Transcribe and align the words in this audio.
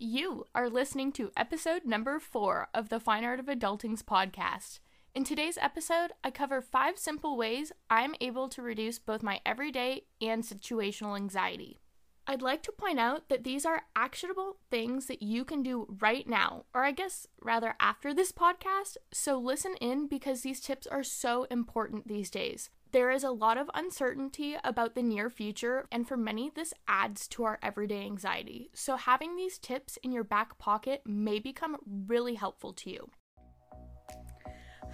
You 0.00 0.46
are 0.54 0.70
listening 0.70 1.10
to 1.14 1.32
episode 1.36 1.84
number 1.84 2.20
four 2.20 2.68
of 2.72 2.88
the 2.88 3.00
Fine 3.00 3.24
Art 3.24 3.40
of 3.40 3.46
Adulting's 3.46 4.00
podcast. 4.00 4.78
In 5.12 5.24
today's 5.24 5.58
episode, 5.60 6.12
I 6.22 6.30
cover 6.30 6.62
five 6.62 6.96
simple 6.96 7.36
ways 7.36 7.72
I'm 7.90 8.14
able 8.20 8.48
to 8.50 8.62
reduce 8.62 9.00
both 9.00 9.24
my 9.24 9.40
everyday 9.44 10.04
and 10.20 10.44
situational 10.44 11.16
anxiety. 11.16 11.80
I'd 12.28 12.42
like 12.42 12.62
to 12.62 12.72
point 12.72 13.00
out 13.00 13.28
that 13.28 13.42
these 13.42 13.66
are 13.66 13.86
actionable 13.96 14.58
things 14.70 15.06
that 15.06 15.20
you 15.20 15.44
can 15.44 15.64
do 15.64 15.88
right 15.98 16.28
now, 16.28 16.66
or 16.72 16.84
I 16.84 16.92
guess 16.92 17.26
rather 17.42 17.74
after 17.80 18.14
this 18.14 18.30
podcast. 18.30 18.98
So 19.10 19.36
listen 19.36 19.74
in 19.80 20.06
because 20.06 20.42
these 20.42 20.60
tips 20.60 20.86
are 20.86 21.02
so 21.02 21.48
important 21.50 22.06
these 22.06 22.30
days. 22.30 22.70
There 22.90 23.10
is 23.10 23.22
a 23.22 23.30
lot 23.30 23.58
of 23.58 23.70
uncertainty 23.74 24.56
about 24.64 24.94
the 24.94 25.02
near 25.02 25.28
future, 25.28 25.86
and 25.92 26.08
for 26.08 26.16
many, 26.16 26.50
this 26.54 26.72
adds 26.86 27.28
to 27.28 27.44
our 27.44 27.58
everyday 27.62 28.00
anxiety. 28.00 28.70
So, 28.72 28.96
having 28.96 29.36
these 29.36 29.58
tips 29.58 29.98
in 30.02 30.10
your 30.10 30.24
back 30.24 30.56
pocket 30.56 31.02
may 31.04 31.38
become 31.38 31.76
really 32.06 32.34
helpful 32.34 32.72
to 32.72 32.90
you. 32.90 33.10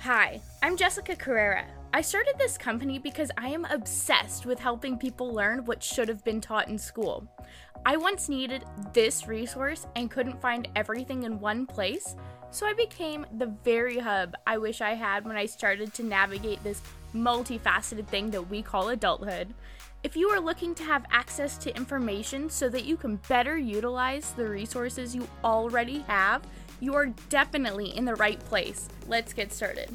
Hi, 0.00 0.40
I'm 0.60 0.76
Jessica 0.76 1.14
Carrera. 1.14 1.66
I 1.92 2.00
started 2.00 2.34
this 2.36 2.58
company 2.58 2.98
because 2.98 3.30
I 3.38 3.50
am 3.50 3.64
obsessed 3.66 4.44
with 4.44 4.58
helping 4.58 4.98
people 4.98 5.32
learn 5.32 5.64
what 5.64 5.80
should 5.80 6.08
have 6.08 6.24
been 6.24 6.40
taught 6.40 6.68
in 6.68 6.76
school. 6.76 7.30
I 7.86 7.96
once 7.96 8.28
needed 8.28 8.64
this 8.92 9.28
resource 9.28 9.86
and 9.94 10.10
couldn't 10.10 10.42
find 10.42 10.66
everything 10.74 11.22
in 11.22 11.38
one 11.38 11.64
place, 11.64 12.16
so 12.54 12.66
I 12.66 12.72
became 12.72 13.26
the 13.36 13.52
very 13.64 13.98
hub 13.98 14.36
I 14.46 14.58
wish 14.58 14.80
I 14.80 14.94
had 14.94 15.26
when 15.26 15.36
I 15.36 15.44
started 15.44 15.92
to 15.94 16.04
navigate 16.04 16.62
this 16.62 16.80
multifaceted 17.12 18.06
thing 18.06 18.30
that 18.30 18.48
we 18.48 18.62
call 18.62 18.90
adulthood. 18.90 19.52
If 20.04 20.16
you 20.16 20.28
are 20.28 20.38
looking 20.38 20.72
to 20.76 20.84
have 20.84 21.04
access 21.10 21.58
to 21.58 21.76
information 21.76 22.48
so 22.48 22.68
that 22.68 22.84
you 22.84 22.96
can 22.96 23.16
better 23.28 23.58
utilize 23.58 24.30
the 24.32 24.48
resources 24.48 25.16
you 25.16 25.26
already 25.42 26.04
have, 26.06 26.42
you 26.78 26.94
are 26.94 27.06
definitely 27.28 27.96
in 27.96 28.04
the 28.04 28.14
right 28.14 28.38
place. 28.38 28.88
Let's 29.08 29.32
get 29.32 29.52
started. 29.52 29.92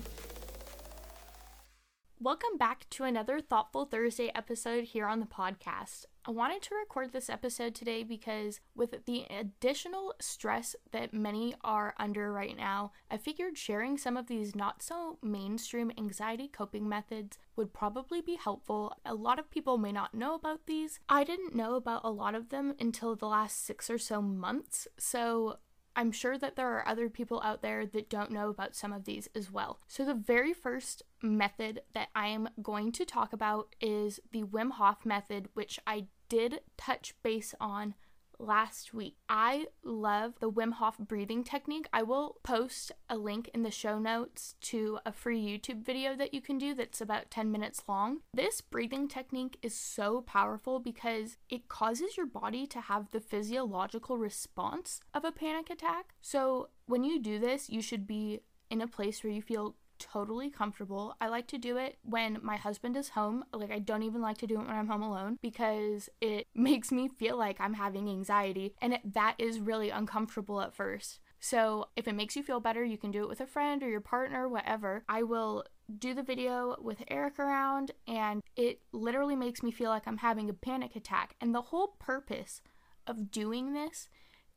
Welcome 2.22 2.58
back 2.58 2.86
to 2.90 3.06
another 3.06 3.40
Thoughtful 3.40 3.86
Thursday 3.86 4.30
episode 4.36 4.84
here 4.84 5.06
on 5.06 5.22
the 5.22 5.26
podcast. 5.26 6.04
I 6.26 6.32
wanted 6.32 6.62
to 6.64 6.76
record 6.76 7.14
this 7.14 7.30
episode 7.30 7.74
today 7.74 8.04
because, 8.04 8.60
with 8.76 9.06
the 9.06 9.26
additional 9.30 10.14
stress 10.20 10.76
that 10.92 11.14
many 11.14 11.56
are 11.64 11.94
under 11.98 12.34
right 12.34 12.58
now, 12.58 12.92
I 13.10 13.16
figured 13.16 13.58
sharing 13.58 13.98
some 13.98 14.18
of 14.18 14.28
these 14.28 14.54
not 14.54 14.84
so 14.84 15.18
mainstream 15.24 15.94
anxiety 15.98 16.50
coping 16.50 16.90
methods 16.90 17.38
would 17.56 17.72
probably 17.72 18.20
be 18.20 18.36
helpful. 18.36 18.92
A 19.06 19.16
lot 19.16 19.40
of 19.40 19.50
people 19.50 19.78
may 19.78 19.94
not 19.94 20.14
know 20.14 20.36
about 20.36 20.66
these. 20.66 21.00
I 21.08 21.24
didn't 21.24 21.56
know 21.56 21.76
about 21.76 22.02
a 22.04 22.12
lot 22.12 22.36
of 22.36 22.50
them 22.50 22.76
until 22.82 23.16
the 23.16 23.28
last 23.28 23.66
six 23.66 23.90
or 23.90 23.98
so 23.98 24.22
months, 24.22 24.90
so 24.98 25.60
I'm 25.96 26.12
sure 26.12 26.38
that 26.38 26.56
there 26.56 26.70
are 26.70 26.88
other 26.88 27.10
people 27.10 27.42
out 27.44 27.62
there 27.62 27.86
that 27.86 28.10
don't 28.10 28.32
know 28.32 28.50
about 28.50 28.76
some 28.76 28.94
of 28.94 29.06
these 29.06 29.28
as 29.36 29.52
well. 29.52 29.80
So, 29.88 30.06
the 30.06 30.14
very 30.14 30.54
first 30.54 31.04
method 31.22 31.82
that 31.94 32.10
I 32.16 32.28
am 32.28 32.50
going 32.62 32.92
to 32.94 33.06
talk 33.06 33.34
about 33.34 33.76
is 33.82 34.20
the 34.32 34.44
Wim 34.44 34.72
Hof 34.72 35.06
method, 35.06 35.50
which 35.54 35.80
I 35.86 36.06
did 36.30 36.62
touch 36.78 37.16
base 37.24 37.54
on 37.60 37.96
last 38.40 38.94
week. 38.94 39.18
I 39.28 39.68
love 39.84 40.36
the 40.40 40.50
Wim 40.50 40.74
Hof 40.74 40.98
breathing 40.98 41.44
technique. 41.44 41.88
I 41.94 42.04
will 42.04 42.38
post 42.44 42.92
a 43.10 43.18
link 43.18 43.50
in 43.54 43.64
the 43.64 43.72
show 43.72 44.00
notes 44.00 44.56
to 44.62 45.00
a 45.06 45.12
free 45.12 45.40
YouTube 45.40 45.84
video 45.84 46.16
that 46.16 46.34
you 46.34 46.42
can 46.42 46.58
do 46.58 46.74
that's 46.74 47.02
about 47.02 47.30
10 47.30 47.52
minutes 47.52 47.84
long. 47.88 48.20
This 48.34 48.62
breathing 48.62 49.08
technique 49.08 49.58
is 49.62 49.76
so 49.76 50.22
powerful 50.22 50.80
because 50.80 51.38
it 51.50 51.68
causes 51.68 52.18
your 52.18 52.26
body 52.26 52.66
to 52.68 52.82
have 52.82 53.12
the 53.12 53.20
physiological 53.20 54.18
response 54.18 55.02
of 55.14 55.26
a 55.26 55.32
panic 55.32 55.70
attack. 55.70 56.14
So, 56.22 56.70
when 56.86 57.04
you 57.04 57.20
do 57.20 57.38
this, 57.40 57.70
you 57.70 57.82
should 57.82 58.08
be 58.08 58.42
in 58.70 58.82
a 58.82 58.88
place 58.88 59.24
where 59.24 59.34
you 59.34 59.42
feel 59.42 59.76
totally 60.00 60.50
comfortable. 60.50 61.16
I 61.22 61.28
like 61.28 61.48
to 61.48 61.58
do 61.58 61.78
it 61.78 61.98
when 62.04 62.40
my 62.42 62.56
husband 62.56 62.96
is 62.98 63.10
home. 63.10 63.44
Like, 63.54 63.72
I 63.72 63.80
don't 63.80 64.04
even 64.04 64.22
like 64.22 64.38
to 64.40 64.48
do 64.48 64.56
it 64.56 64.68
when 64.68 64.76
I'm 64.76 64.88
home 64.88 65.02
alone 65.02 65.38
because 65.42 66.10
it 66.22 66.48
makes 66.56 66.92
me 66.92 67.10
feel 67.10 67.38
like 67.38 67.60
I'm 67.60 67.74
having 67.74 68.10
anxiety, 68.10 68.74
and 68.82 68.94
it, 68.94 69.14
that 69.14 69.36
is 69.38 69.60
really 69.60 69.90
uncomfortable 69.90 70.62
at 70.62 70.74
first. 70.74 71.20
So, 71.40 71.90
if 71.96 72.08
it 72.08 72.16
makes 72.16 72.36
you 72.36 72.44
feel 72.44 72.60
better, 72.60 72.84
you 72.84 72.98
can 72.98 73.12
do 73.12 73.24
it 73.24 73.30
with 73.30 73.42
a 73.42 73.48
friend 73.48 73.82
or 73.84 73.90
your 73.90 74.02
partner, 74.02 74.50
whatever. 74.50 75.04
I 75.08 75.24
will 75.24 75.64
do 75.98 76.14
the 76.14 76.24
video 76.24 76.76
with 76.82 77.04
Eric 77.08 77.40
around, 77.40 77.92
and 78.08 78.42
it 78.56 78.82
literally 78.92 79.36
makes 79.36 79.64
me 79.64 79.72
feel 79.72 79.90
like 79.90 80.08
I'm 80.08 80.18
having 80.18 80.50
a 80.50 80.54
panic 80.54 80.96
attack. 80.96 81.36
And 81.42 81.56
the 81.56 81.62
whole 81.62 81.96
purpose 82.00 82.62
of 83.08 83.32
doing 83.32 83.74
this 83.74 84.10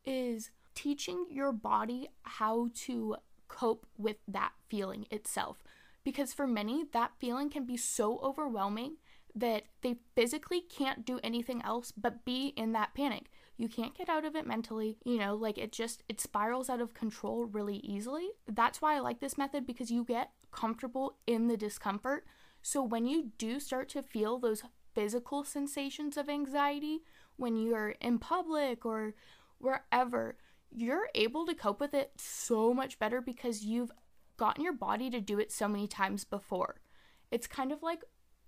is 0.05 0.51
teaching 0.75 1.27
your 1.31 1.53
body 1.53 2.09
how 2.23 2.69
to 2.75 3.17
cope 3.53 3.87
with 3.99 4.17
that 4.27 4.53
feeling 4.69 5.07
itself. 5.11 5.63
Because 6.05 6.33
for 6.33 6.47
many, 6.47 6.85
that 6.93 7.13
feeling 7.21 7.51
can 7.51 7.65
be 7.65 7.77
so 7.77 8.19
overwhelming 8.21 8.97
that 9.35 9.65
they 9.83 9.97
physically 10.15 10.61
can't 10.61 11.07
do 11.07 11.21
anything 11.23 11.63
else 11.63 11.93
but 11.93 12.25
be 12.25 12.49
in 12.57 12.73
that 12.73 12.95
panic. 12.95 13.31
You 13.57 13.69
can't 13.69 13.97
get 13.97 14.09
out 14.09 14.25
of 14.25 14.35
it 14.35 14.47
mentally, 14.47 14.99
you 15.05 15.19
know, 15.19 15.35
like 15.35 15.59
it 15.59 15.73
just 15.73 16.03
it 16.09 16.21
spirals 16.21 16.69
out 16.69 16.81
of 16.81 16.95
control 16.95 17.45
really 17.45 17.77
easily. 17.77 18.31
That's 18.49 18.83
why 18.83 18.97
I 18.97 19.01
like 19.01 19.21
this 19.21 19.39
method 19.39 19.67
because 19.67 19.91
you 19.91 20.05
get 20.05 20.31
comfortable 20.51 21.19
in 21.27 21.49
the 21.49 21.57
discomfort. 21.57 22.27
So 22.63 22.83
when 22.83 23.07
you 23.07 23.33
do 23.39 23.61
start 23.61 23.89
to 23.91 24.03
feel 24.03 24.39
those 24.39 24.65
physical 24.95 25.45
sensations 25.45 26.17
of 26.17 26.29
anxiety 26.29 27.01
when 27.37 27.57
you're 27.57 27.95
in 28.01 28.19
public 28.19 28.85
or 28.85 29.15
wherever, 29.59 30.37
you're 30.75 31.09
able 31.15 31.47
to 31.47 31.55
cope 31.55 31.81
with 31.81 31.95
it 31.95 32.13
so 32.17 32.73
much 32.73 32.99
better 32.99 33.21
because 33.21 33.65
you've 33.65 33.93
gotten 34.37 34.65
your 34.65 34.73
body 34.73 35.11
to 35.11 35.21
do 35.21 35.39
it 35.39 35.53
so 35.53 35.69
many 35.69 35.87
times 35.87 36.25
before. 36.25 36.81
It's 37.31 37.47
kind 37.47 37.73
of 37.73 37.83
like, 37.83 38.03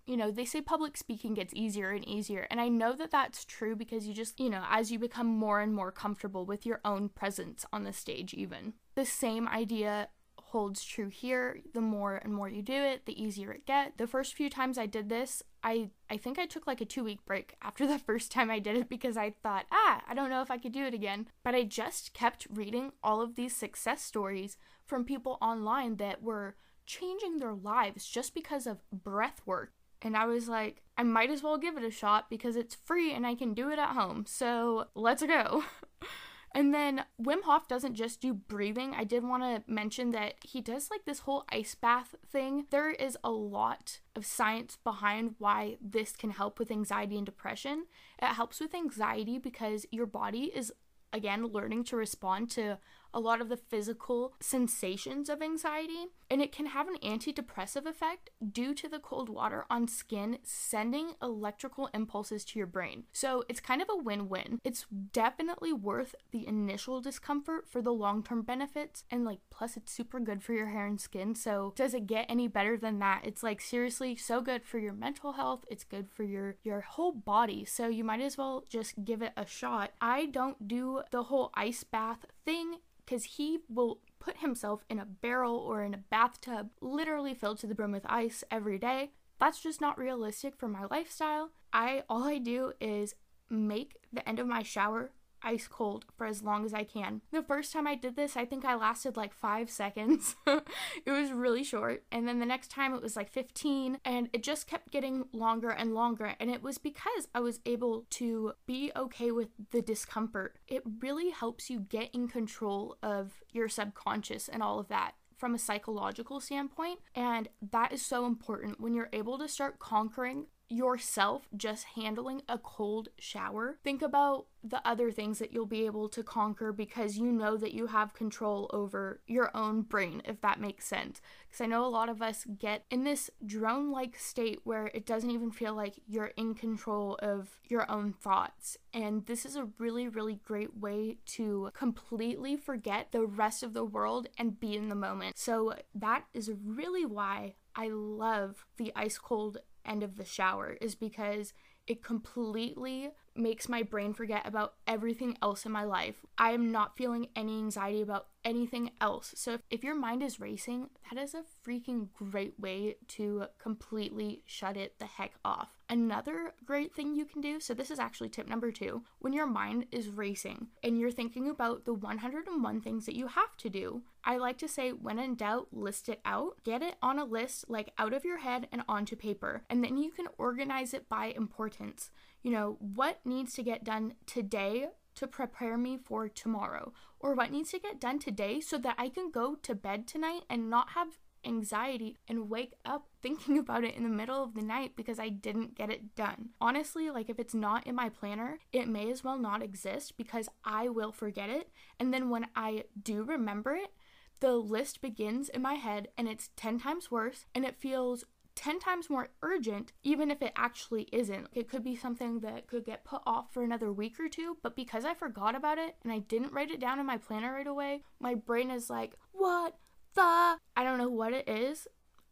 you 0.07 0.17
know, 0.17 0.31
they 0.31 0.45
say 0.45 0.61
public 0.61 0.97
speaking 0.97 1.35
gets 1.35 1.55
easier 1.55 1.91
and 1.91 2.07
easier. 2.07 2.47
And 2.51 2.61
I 2.61 2.69
know 2.69 2.95
that 2.95 3.11
that's 3.11 3.45
true 3.45 3.75
because 3.77 4.07
you 4.07 4.12
just, 4.12 4.39
you 4.39 4.51
know, 4.51 4.65
as 4.69 4.91
you 4.91 4.99
become 4.99 5.27
more 5.27 5.61
and 5.61 5.75
more 5.75 5.91
comfortable 5.91 6.45
with 6.45 6.67
your 6.67 6.81
own 6.85 7.09
presence 7.09 7.65
on 7.73 7.85
the 7.85 7.93
stage, 7.93 8.35
even. 8.35 8.75
The 8.95 9.06
same 9.06 9.49
idea 9.49 10.09
holds 10.54 10.84
true 10.84 11.09
here. 11.09 11.59
The 11.72 11.81
more 11.81 12.15
and 12.15 12.32
more 12.32 12.48
you 12.48 12.62
do 12.62 12.81
it, 12.81 13.06
the 13.06 13.20
easier 13.20 13.50
it 13.50 13.66
gets. 13.66 13.94
The 13.97 14.06
first 14.06 14.34
few 14.34 14.48
times 14.48 14.78
I 14.78 14.87
did 14.87 15.09
this, 15.09 15.42
I 15.65 15.91
I 16.09 16.16
think 16.16 16.38
I 16.38 16.47
took 16.47 16.69
like 16.69 16.81
a 16.81 16.87
2-week 16.87 17.26
break 17.26 17.56
after 17.62 17.88
the 17.88 17.98
first 17.98 18.31
time 18.31 18.53
I 18.53 18.60
did 18.60 18.76
it 18.76 18.88
because 18.88 19.16
I 19.16 19.31
thought, 19.43 19.66
"Ah, 19.72 20.04
I 20.09 20.14
don't 20.14 20.31
know 20.31 20.43
if 20.43 20.53
I 20.53 20.59
could 20.59 20.70
do 20.70 20.84
it 20.84 20.94
again." 20.94 21.26
But 21.43 21.56
I 21.56 21.64
just 21.64 22.14
kept 22.14 22.47
reading 22.48 22.93
all 23.03 23.20
of 23.20 23.34
these 23.34 23.56
success 23.56 24.00
stories 24.00 24.56
from 24.87 25.04
people 25.04 25.38
online 25.43 25.97
that 25.97 26.22
were 26.22 26.54
changing 26.87 27.38
their 27.38 27.54
lives 27.54 28.06
just 28.06 28.32
because 28.32 28.69
of 28.69 28.88
breath 28.93 29.41
work. 29.44 29.72
And 30.03 30.16
I 30.16 30.26
was 30.26 30.48
like, 30.48 30.82
I 30.97 31.03
might 31.03 31.31
as 31.31 31.43
well 31.43 31.59
give 31.59 31.76
it 31.76 31.82
a 31.82 31.91
shot 31.91 32.31
because 32.31 32.54
it's 32.54 32.76
free 32.76 33.12
and 33.12 33.26
I 33.26 33.34
can 33.34 33.54
do 33.54 33.70
it 33.70 33.78
at 33.81 33.97
home. 33.97 34.25
So, 34.28 34.87
let's 34.94 35.25
go. 35.25 35.64
And 36.54 36.72
then 36.72 37.04
Wim 37.20 37.42
Hof 37.42 37.66
doesn't 37.66 37.97
just 37.97 38.20
do 38.20 38.32
breathing. 38.32 38.94
I 38.97 39.03
did 39.03 39.25
want 39.25 39.42
to 39.42 39.70
mention 39.70 40.12
that 40.12 40.34
he 40.42 40.60
does 40.60 40.88
like 40.88 41.04
this 41.04 41.20
whole 41.20 41.44
ice 41.50 41.75
bath 41.75 42.15
thing. 42.31 42.66
There 42.70 42.91
is 42.91 43.19
a 43.25 43.31
lot 43.32 43.98
of 44.15 44.25
science 44.25 44.78
behind 44.84 45.34
why 45.38 45.78
this 45.81 46.12
can 46.12 46.31
help 46.31 46.60
with 46.60 46.70
anxiety 46.70 47.16
and 47.16 47.26
depression. 47.26 47.87
It 48.22 48.26
helps 48.26 48.60
with 48.60 48.72
anxiety 48.72 49.38
because 49.38 49.84
your 49.91 50.06
body 50.06 50.53
is 50.54 50.72
again 51.12 51.47
learning 51.47 51.84
to 51.84 51.97
respond 51.97 52.50
to 52.50 52.78
a 53.14 53.20
lot 53.20 53.41
of 53.41 53.48
the 53.48 53.56
physical 53.56 54.34
sensations 54.41 55.28
of 55.28 55.41
anxiety, 55.41 56.08
and 56.30 56.42
it 56.42 56.52
can 56.52 56.66
have 56.66 56.88
an 56.88 56.97
antidepressive 57.02 57.86
effect 57.86 58.30
due 58.52 58.75
to 58.75 58.88
the 58.88 58.98
cold 58.98 59.28
water 59.28 59.64
on 59.70 59.86
skin 59.88 60.38
sending 60.42 61.12
electrical 61.22 61.88
impulses 61.94 62.44
to 62.44 62.58
your 62.58 62.66
brain. 62.66 63.04
So 63.12 63.44
it's 63.48 63.60
kind 63.60 63.80
of 63.80 63.88
a 63.91 63.97
win 63.97 64.28
win. 64.28 64.58
It's 64.64 64.86
definitely 65.12 65.72
worth 65.72 66.14
the 66.32 66.47
initial 66.47 67.00
discomfort 67.00 67.69
for 67.69 67.80
the 67.80 67.92
long 67.92 68.22
term 68.22 68.43
benefits, 68.43 69.05
and 69.11 69.25
like, 69.25 69.38
plus, 69.50 69.76
it's 69.76 69.93
super 69.93 70.19
good 70.19 70.43
for 70.43 70.52
your 70.52 70.69
hair 70.69 70.87
and 70.87 71.00
skin. 71.00 71.34
So, 71.34 71.72
does 71.76 71.94
it 71.94 72.06
get 72.06 72.26
any 72.28 72.49
better 72.49 72.76
than 72.76 72.99
that? 72.99 73.22
It's 73.25 73.43
like 73.43 73.60
seriously 73.60 74.17
so 74.17 74.40
good 74.40 74.64
for 74.64 74.78
your 74.78 74.93
mental 74.93 75.32
health, 75.32 75.64
it's 75.70 75.84
good 75.84 76.08
for 76.10 76.25
your, 76.25 76.56
your 76.64 76.81
whole 76.81 77.12
body. 77.12 77.64
So, 77.64 77.88
you 77.88 78.02
might 78.05 78.20
as 78.20 78.37
well 78.37 78.64
just 78.69 79.05
give 79.05 79.22
it 79.22 79.32
a 79.37 79.46
shot. 79.46 79.93
I 80.00 80.26
don't 80.26 80.67
do 80.67 81.02
the 81.10 81.25
whole 81.25 81.50
ice 81.55 81.84
bath 81.84 82.26
thing 82.44 82.78
because 83.05 83.25
he 83.25 83.59
will 83.69 84.01
put 84.19 84.39
himself 84.39 84.85
in 84.89 84.99
a 84.99 85.05
barrel 85.05 85.56
or 85.56 85.83
in 85.83 85.95
a 85.95 85.99
bathtub 85.99 86.71
literally 86.81 87.35
filled 87.35 87.59
to 87.59 87.67
the 87.67 87.75
brim 87.75 87.93
with 87.93 88.06
ice 88.06 88.43
every 88.51 88.79
day. 88.79 89.11
That's 89.39 89.61
just 89.61 89.81
not 89.81 89.99
realistic 89.99 90.56
for 90.56 90.69
my 90.69 90.87
lifestyle. 90.91 91.51
I 91.73 92.05
all 92.09 92.25
I 92.25 92.39
do 92.39 92.73
is 92.81 93.15
make 93.51 93.97
the 94.12 94.27
end 94.29 94.39
of 94.39 94.47
my 94.47 94.62
shower 94.62 95.11
ice 95.44 95.69
cold 95.69 96.05
for 96.17 96.26
as 96.26 96.43
long 96.43 96.64
as 96.64 96.75
I 96.75 96.85
can. 96.85 97.20
The 97.31 97.43
first 97.43 97.73
time 97.73 97.87
I 97.87 97.94
did 97.94 98.17
this, 98.17 98.37
I 98.37 98.44
think 98.44 98.64
I 98.64 98.75
lasted 98.75 99.17
like 99.17 99.32
five 99.32 99.70
seconds. 99.70 100.37
it 100.46 101.11
was 101.11 101.32
really 101.32 101.62
short. 101.62 102.05
And 102.11 102.26
then 102.26 102.41
the 102.41 102.46
next 102.46 102.70
time 102.70 102.94
it 102.94 103.02
was 103.02 103.17
like 103.17 103.31
15, 103.31 103.99
and 104.05 104.29
it 104.32 104.43
just 104.43 104.67
kept 104.67 104.91
getting 104.91 105.25
longer 105.32 105.70
and 105.70 105.94
longer. 105.94 106.35
And 106.41 106.50
it 106.50 106.62
was 106.62 106.79
because 106.79 107.29
I 107.35 107.41
was 107.41 107.61
able 107.67 108.06
to 108.11 108.52
be 108.67 108.91
okay 108.96 109.31
with 109.31 109.49
the 109.70 109.82
discomfort. 109.82 110.58
It 110.67 110.82
really 111.00 111.31
helps 111.31 111.70
you 111.70 111.81
get 111.81 112.11
in 112.14 112.29
control 112.29 112.96
of 113.02 113.43
your 113.52 113.69
subconscious 113.69 114.49
and 114.49 114.62
all 114.62 114.79
of 114.79 114.88
that 114.88 115.12
from 115.37 115.55
a 115.55 115.58
psychological 115.58 116.41
standpoint. 116.41 117.00
And 117.14 117.49
that 117.70 117.93
is 117.93 118.05
so 118.05 118.26
important 118.26 118.81
when 118.81 118.94
you're 118.94 119.11
able 119.12 119.38
to 119.38 119.49
start 119.49 119.79
conquering 119.79 120.46
yourself 120.69 121.49
just 121.56 121.84
handling 121.94 122.43
a 122.49 122.58
cold 122.58 123.08
shower. 123.19 123.78
Think 123.84 124.02
about 124.02 124.46
the 124.62 124.87
other 124.88 125.11
things 125.11 125.38
that 125.38 125.52
you'll 125.52 125.66
be 125.66 125.84
able 125.84 126.08
to 126.08 126.22
conquer 126.22 126.72
because 126.72 127.19
you 127.19 127.31
know 127.31 127.56
that 127.56 127.75
you 127.75 127.87
have 127.88 128.14
control 128.14 128.70
over 128.72 129.20
your 129.26 129.55
own 129.55 129.82
brain, 129.82 130.22
if 130.25 130.40
that 130.40 130.61
makes 130.61 130.87
sense. 130.87 131.20
Because 131.46 131.61
I 131.61 131.66
know 131.66 131.84
a 131.84 131.88
lot 131.88 132.08
of 132.08 132.22
us 132.22 132.46
get 132.58 132.84
in 132.90 133.05
this 133.05 133.31
drone 133.44 133.90
like 133.90 134.19
state 134.19 134.61
where 134.64 134.90
it 134.94 135.05
doesn't 135.05 135.31
even 135.31 135.50
feel 135.50 135.75
like 135.75 136.00
you're 136.06 136.32
in 136.37 136.55
control 136.55 137.19
of 137.22 137.60
your 137.69 137.90
own 137.90 138.14
thoughts. 138.14 138.78
And 138.94 139.26
this 139.26 139.44
is 139.44 139.56
a 139.56 139.69
really, 139.78 140.08
really 140.08 140.37
great 140.37 140.76
way 140.76 141.19
to 141.26 141.70
completely 141.75 142.56
forget 142.56 143.12
the 143.12 143.26
rest 143.26 143.62
of 143.62 143.75
the 143.75 143.84
world 143.84 144.28
and 144.38 144.58
be 144.58 144.76
in 144.76 144.88
the 144.88 144.94
moment. 144.94 145.37
So 145.37 145.75
that 145.94 146.25
is 146.32 146.50
really 146.64 147.05
why 147.05 147.56
I 147.76 147.88
love 147.88 148.64
the 148.76 148.93
ice 148.94 149.19
cold 149.19 149.58
end 149.86 150.02
of 150.02 150.16
the 150.16 150.25
shower 150.25 150.76
is 150.81 150.94
because 150.94 151.52
it 151.86 152.02
completely 152.02 153.10
makes 153.36 153.69
my 153.69 153.82
brain 153.82 154.14
forget 154.14 154.46
about 154.46 154.75
everything 154.86 155.36
else 155.42 155.66
in 155.66 155.72
my 155.72 155.84
life. 155.84 156.25
I 156.38 156.52
am 156.52 156.72
not 156.72 156.96
feeling 156.96 157.28
any 157.36 157.58
anxiety 157.58 158.00
about 158.00 158.28
anything 158.44 158.92
else. 159.00 159.34
So 159.36 159.54
if, 159.54 159.60
if 159.70 159.84
your 159.84 159.94
mind 159.94 160.22
is 160.22 160.40
racing, 160.40 160.90
that 161.10 161.20
is 161.20 161.34
a 161.34 161.42
freaking 161.66 162.08
great 162.14 162.58
way 162.58 162.96
to 163.08 163.46
completely 163.58 164.42
shut 164.46 164.76
it 164.76 164.98
the 164.98 165.06
heck 165.06 165.32
off. 165.44 165.69
Another 165.94 166.55
great 166.67 166.93
thing 166.93 167.14
you 167.14 167.25
can 167.25 167.41
do, 167.41 167.61
so 167.61 167.73
this 167.73 167.88
is 167.88 168.00
actually 168.00 168.29
tip 168.29 168.49
number 168.49 168.73
two, 168.73 169.05
when 169.20 169.32
your 169.32 169.46
mind 169.46 169.87
is 169.93 170.08
racing 170.08 170.67
and 170.82 170.99
you're 170.99 171.12
thinking 171.12 171.49
about 171.49 171.85
the 171.85 171.94
101 171.94 172.81
things 172.81 173.06
that 173.06 173.14
you 173.14 173.29
have 173.29 173.56
to 173.58 173.70
do, 173.70 174.02
I 174.25 174.38
like 174.38 174.58
to 174.58 174.67
say, 174.67 174.91
when 174.91 175.20
in 175.20 175.37
doubt, 175.37 175.69
list 175.70 176.08
it 176.08 176.20
out. 176.25 176.55
Get 176.64 176.82
it 176.82 176.96
on 177.00 177.20
a 177.20 177.25
list, 177.25 177.67
like 177.69 177.93
out 177.96 178.12
of 178.12 178.25
your 178.25 178.38
head 178.38 178.67
and 178.73 178.82
onto 178.88 179.14
paper, 179.14 179.62
and 179.70 179.85
then 179.85 179.96
you 179.96 180.11
can 180.11 180.26
organize 180.37 180.94
it 180.94 181.08
by 181.08 181.26
importance. 181.26 182.11
You 182.43 182.50
know, 182.50 182.76
what 182.81 183.20
needs 183.25 183.55
to 183.55 183.62
get 183.62 183.85
done 183.85 184.14
today 184.26 184.88
to 185.14 185.29
prepare 185.29 185.79
me 185.79 185.96
for 185.96 186.29
tomorrow? 186.29 186.93
Or 187.20 187.35
what 187.35 187.52
needs 187.52 187.70
to 187.70 187.79
get 187.79 188.00
done 188.00 188.19
today 188.19 188.58
so 188.58 188.79
that 188.79 188.96
I 188.99 189.11
can 189.11 189.31
go 189.31 189.55
to 189.62 189.76
bed 189.76 190.08
tonight 190.08 190.43
and 190.50 190.69
not 190.69 190.91
have 190.91 191.19
anxiety 191.46 192.17
and 192.29 192.50
wake 192.50 192.75
up 192.85 193.06
thinking 193.23 193.58
about 193.58 193.85
it 193.85 193.94
in 193.94 194.02
the 194.02 194.08
middle 194.08 194.43
of 194.43 194.55
the 194.55 194.62
night 194.62 194.93
because 194.96 195.19
I 195.19 195.29
didn't 195.29 195.75
get 195.75 195.91
it 195.91 196.14
done. 196.14 196.50
Honestly, 196.61 197.11
like 197.11 197.31
if 197.31 197.38
it's 197.38 197.55
not 197.55 197.87
in 197.87 197.94
my 197.94 198.08
planner, 198.08 198.58
it 198.73 198.88
may 198.88 199.11
as 199.11 199.25
well 199.25 199.38
not 199.38 199.62
exist 199.62 200.17
because 200.17 200.49
I 200.64 200.88
will 200.88 201.12
forget 201.12 201.49
it. 201.49 201.70
And 201.99 202.12
then 202.12 202.31
when 202.31 202.46
I 202.55 202.85
do 203.00 203.25
remember 203.25 203.75
it, 203.75 203.93
the 204.41 204.52
list 204.56 205.00
begins 205.00 205.49
in 205.49 205.62
my 205.62 205.75
head 205.75 206.08
and 206.19 206.29
it's 206.29 206.50
10 206.56 206.81
times 206.81 207.11
worse 207.11 207.46
and 207.55 207.64
it 207.64 207.76
feels 207.76 208.25
10 208.55 208.79
times 208.79 209.11
more 209.11 209.29
urgent, 209.43 209.93
even 210.02 210.31
if 210.31 210.41
it 210.43 210.52
actually 210.56 211.08
isn't. 211.12 211.49
It 211.52 211.69
could 211.69 211.82
be 211.82 211.96
something 211.96 212.41
that 212.41 212.67
could 212.67 212.85
get 212.85 213.05
put 213.05 213.23
off 213.26 213.52
for 213.52 213.62
another 213.62 213.93
week 213.93 214.20
or 214.20 214.29
two, 214.29 214.58
but 214.62 214.76
because 214.76 215.05
I 215.05 215.14
forgot 215.14 215.55
about 215.55 215.79
it 215.79 215.96
and 216.02 216.12
I 216.12 216.19
didn't 216.19 216.52
write 216.52 216.70
it 216.70 216.81
down 216.81 217.00
in 217.00 217.06
my 217.06 217.17
planner 217.17 217.52
right 217.52 217.67
away, 217.67 218.02
my 218.20 218.35
brain 218.35 218.70
is 218.70 218.88
like, 218.91 219.14
what 219.32 219.76
the? 220.14 220.56
I 220.76 220.84
don't 220.84 220.99
know 220.99 221.11
what 221.11 221.32
it 221.32 221.49
is. 221.49 221.87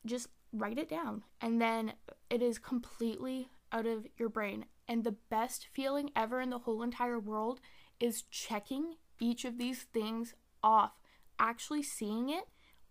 Just 0.07 0.29
write 0.53 0.79
it 0.79 0.89
down. 0.89 1.23
And 1.41 1.61
then 1.61 1.95
it 2.31 2.43
is 2.43 2.59
completely 2.59 3.49
out 3.73 3.87
of 3.87 4.07
your 4.17 4.29
brain. 4.29 4.67
And 4.89 5.05
the 5.05 5.17
best 5.31 5.69
feeling 5.73 6.11
ever 6.15 6.41
in 6.41 6.51
the 6.51 6.59
whole 6.59 6.83
entire 6.83 7.19
world 7.19 7.61
is 8.01 8.23
checking 8.31 8.95
each 9.21 9.45
of 9.45 9.59
these 9.59 9.85
things 9.93 10.35
off, 10.63 10.93
actually 11.39 11.83
seeing 11.83 12.29
it 12.29 12.45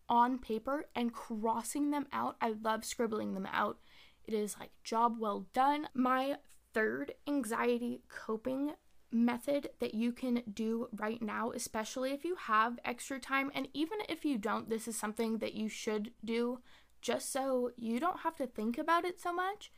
on 0.09 0.39
paper 0.39 0.85
and 0.95 1.13
crossing 1.13 1.91
them 1.91 2.07
out. 2.11 2.35
I 2.41 2.53
love 2.61 2.85
scribbling 2.85 3.33
them 3.33 3.47
out. 3.51 3.79
It 4.25 4.33
is 4.33 4.57
like 4.59 4.71
job 4.83 5.17
well 5.19 5.47
done. 5.53 5.87
My 5.93 6.37
third 6.73 7.13
anxiety 7.27 8.01
coping 8.07 8.73
method 9.11 9.69
that 9.79 9.93
you 9.93 10.11
can 10.11 10.43
do 10.53 10.87
right 10.95 11.21
now, 11.21 11.51
especially 11.51 12.11
if 12.11 12.23
you 12.23 12.35
have 12.35 12.79
extra 12.85 13.19
time, 13.19 13.51
and 13.53 13.67
even 13.73 13.99
if 14.07 14.23
you 14.25 14.37
don't, 14.37 14.69
this 14.69 14.87
is 14.87 14.97
something 14.97 15.39
that 15.39 15.53
you 15.53 15.67
should 15.67 16.11
do 16.23 16.59
just 17.01 17.31
so 17.31 17.71
you 17.75 17.99
don't 17.99 18.21
have 18.21 18.35
to 18.35 18.47
think 18.47 18.77
about 18.77 19.05
it 19.05 19.19
so 19.19 19.33
much. 19.33 19.71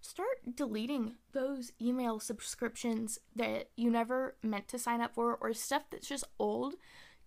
Start 0.00 0.54
deleting 0.54 1.16
those 1.32 1.72
email 1.82 2.20
subscriptions 2.20 3.18
that 3.34 3.70
you 3.76 3.90
never 3.90 4.36
meant 4.42 4.68
to 4.68 4.78
sign 4.78 5.00
up 5.00 5.14
for 5.14 5.36
or 5.40 5.52
stuff 5.52 5.82
that's 5.90 6.08
just 6.08 6.24
old 6.38 6.74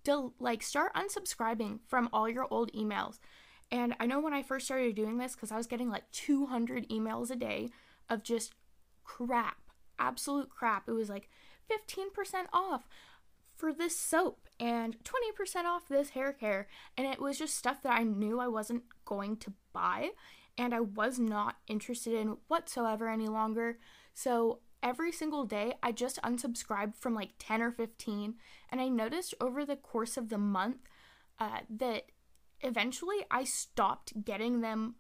to 0.06 0.34
like 0.40 0.64
start 0.64 0.94
unsubscribing 0.96 1.80
from 1.88 2.10
all 2.14 2.30
your 2.30 2.48
old 2.50 2.72
emails. 2.72 3.20
And 3.72 3.94
I 4.00 4.06
know 4.06 4.20
when 4.20 4.34
I 4.34 4.42
first 4.42 4.66
started 4.66 4.96
doing 4.96 5.18
this, 5.18 5.34
because 5.34 5.52
I 5.52 5.58
was 5.58 5.68
getting 5.68 5.90
like 5.90 6.10
200 6.12 6.90
emails 6.90 7.30
a 7.30 7.36
day 7.36 7.70
of 8.10 8.24
just 8.24 8.54
crap, 9.04 9.58
absolute 10.00 10.50
crap. 10.50 10.88
It 10.88 10.94
was 10.94 11.10
like 11.10 11.30
15% 11.72 12.46
off 12.54 12.88
for 13.56 13.72
this 13.72 13.96
soap 13.96 14.48
and 14.60 14.98
20% 15.04 15.66
off 15.66 15.88
this 15.88 16.10
hair 16.10 16.34
care. 16.34 16.68
And 16.98 17.08
it 17.08 17.22
was 17.22 17.38
just 17.38 17.56
stuff 17.56 17.82
that 17.84 17.98
I 17.98 18.04
knew 18.04 18.40
I 18.40 18.48
wasn't 18.48 18.84
going 19.06 19.38
to 19.38 19.54
buy 19.74 20.10
and 20.58 20.74
I 20.74 20.80
was 20.80 21.20
not 21.20 21.58
interested 21.68 22.14
in 22.14 22.38
whatsoever 22.48 23.10
any 23.10 23.28
longer. 23.28 23.78
So 24.14 24.60
every 24.84 25.12
single 25.12 25.46
day 25.46 25.74
I 25.82 25.92
just 25.92 26.22
unsubscribed 26.22 26.96
from 26.96 27.14
like 27.14 27.32
10 27.40 27.62
or 27.62 27.72
15 27.72 28.36
and 28.70 28.82
I 28.82 28.88
noticed 28.88 29.34
over 29.40 29.66
the 29.66 29.76
course 29.76 30.18
of 30.18 30.30
the 30.30 30.38
month 30.38 30.78
uh, 31.40 31.60
that 31.70 32.04
eventually 32.62 33.26
I 33.30 33.44
stopped 33.44 34.24
getting 34.24 34.62
them 34.62 34.96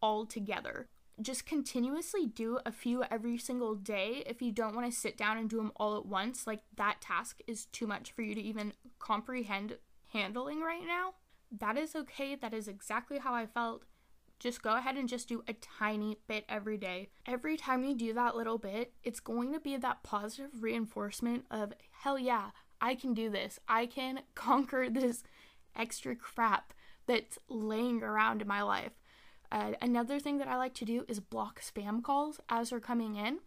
all 0.00 0.26
together. 0.26 0.88
Just 1.20 1.46
continuously 1.46 2.26
do 2.26 2.58
a 2.66 2.72
few 2.72 3.02
every 3.10 3.38
single 3.38 3.74
day 3.74 4.22
if 4.26 4.42
you 4.42 4.52
don't 4.52 4.74
want 4.74 4.90
to 4.90 4.96
sit 4.96 5.16
down 5.16 5.38
and 5.38 5.48
do 5.48 5.56
them 5.56 5.72
all 5.76 5.96
at 5.96 6.06
once. 6.06 6.46
Like 6.46 6.60
that 6.76 7.00
task 7.00 7.40
is 7.46 7.66
too 7.66 7.86
much 7.86 8.12
for 8.12 8.22
you 8.22 8.34
to 8.34 8.40
even 8.40 8.74
comprehend 8.98 9.78
handling 10.12 10.60
right 10.60 10.86
now. 10.86 11.14
That 11.50 11.78
is 11.78 11.96
okay. 11.96 12.34
That 12.34 12.52
is 12.52 12.68
exactly 12.68 13.18
how 13.18 13.34
I 13.34 13.46
felt 13.46 13.84
just 14.38 14.62
go 14.62 14.76
ahead 14.76 14.96
and 14.96 15.08
just 15.08 15.28
do 15.28 15.42
a 15.48 15.54
tiny 15.54 16.18
bit 16.28 16.44
every 16.48 16.76
day. 16.76 17.08
Every 17.24 17.56
time 17.56 17.84
you 17.84 17.94
do 17.94 18.12
that 18.14 18.36
little 18.36 18.58
bit, 18.58 18.92
it's 19.02 19.20
going 19.20 19.52
to 19.52 19.60
be 19.60 19.76
that 19.76 20.02
positive 20.02 20.50
reinforcement 20.62 21.46
of, 21.50 21.72
hell 22.02 22.18
yeah, 22.18 22.50
I 22.80 22.94
can 22.94 23.14
do 23.14 23.30
this. 23.30 23.58
I 23.68 23.86
can 23.86 24.20
conquer 24.34 24.88
this 24.90 25.22
extra 25.74 26.14
crap 26.14 26.74
that's 27.06 27.38
laying 27.48 28.02
around 28.02 28.42
in 28.42 28.48
my 28.48 28.62
life. 28.62 28.92
Uh, 29.50 29.72
another 29.80 30.18
thing 30.18 30.38
that 30.38 30.48
I 30.48 30.56
like 30.56 30.74
to 30.74 30.84
do 30.84 31.04
is 31.08 31.20
block 31.20 31.60
spam 31.60 32.02
calls 32.02 32.40
as 32.48 32.70
they're 32.70 32.80
coming 32.80 33.16
in, 33.16 33.38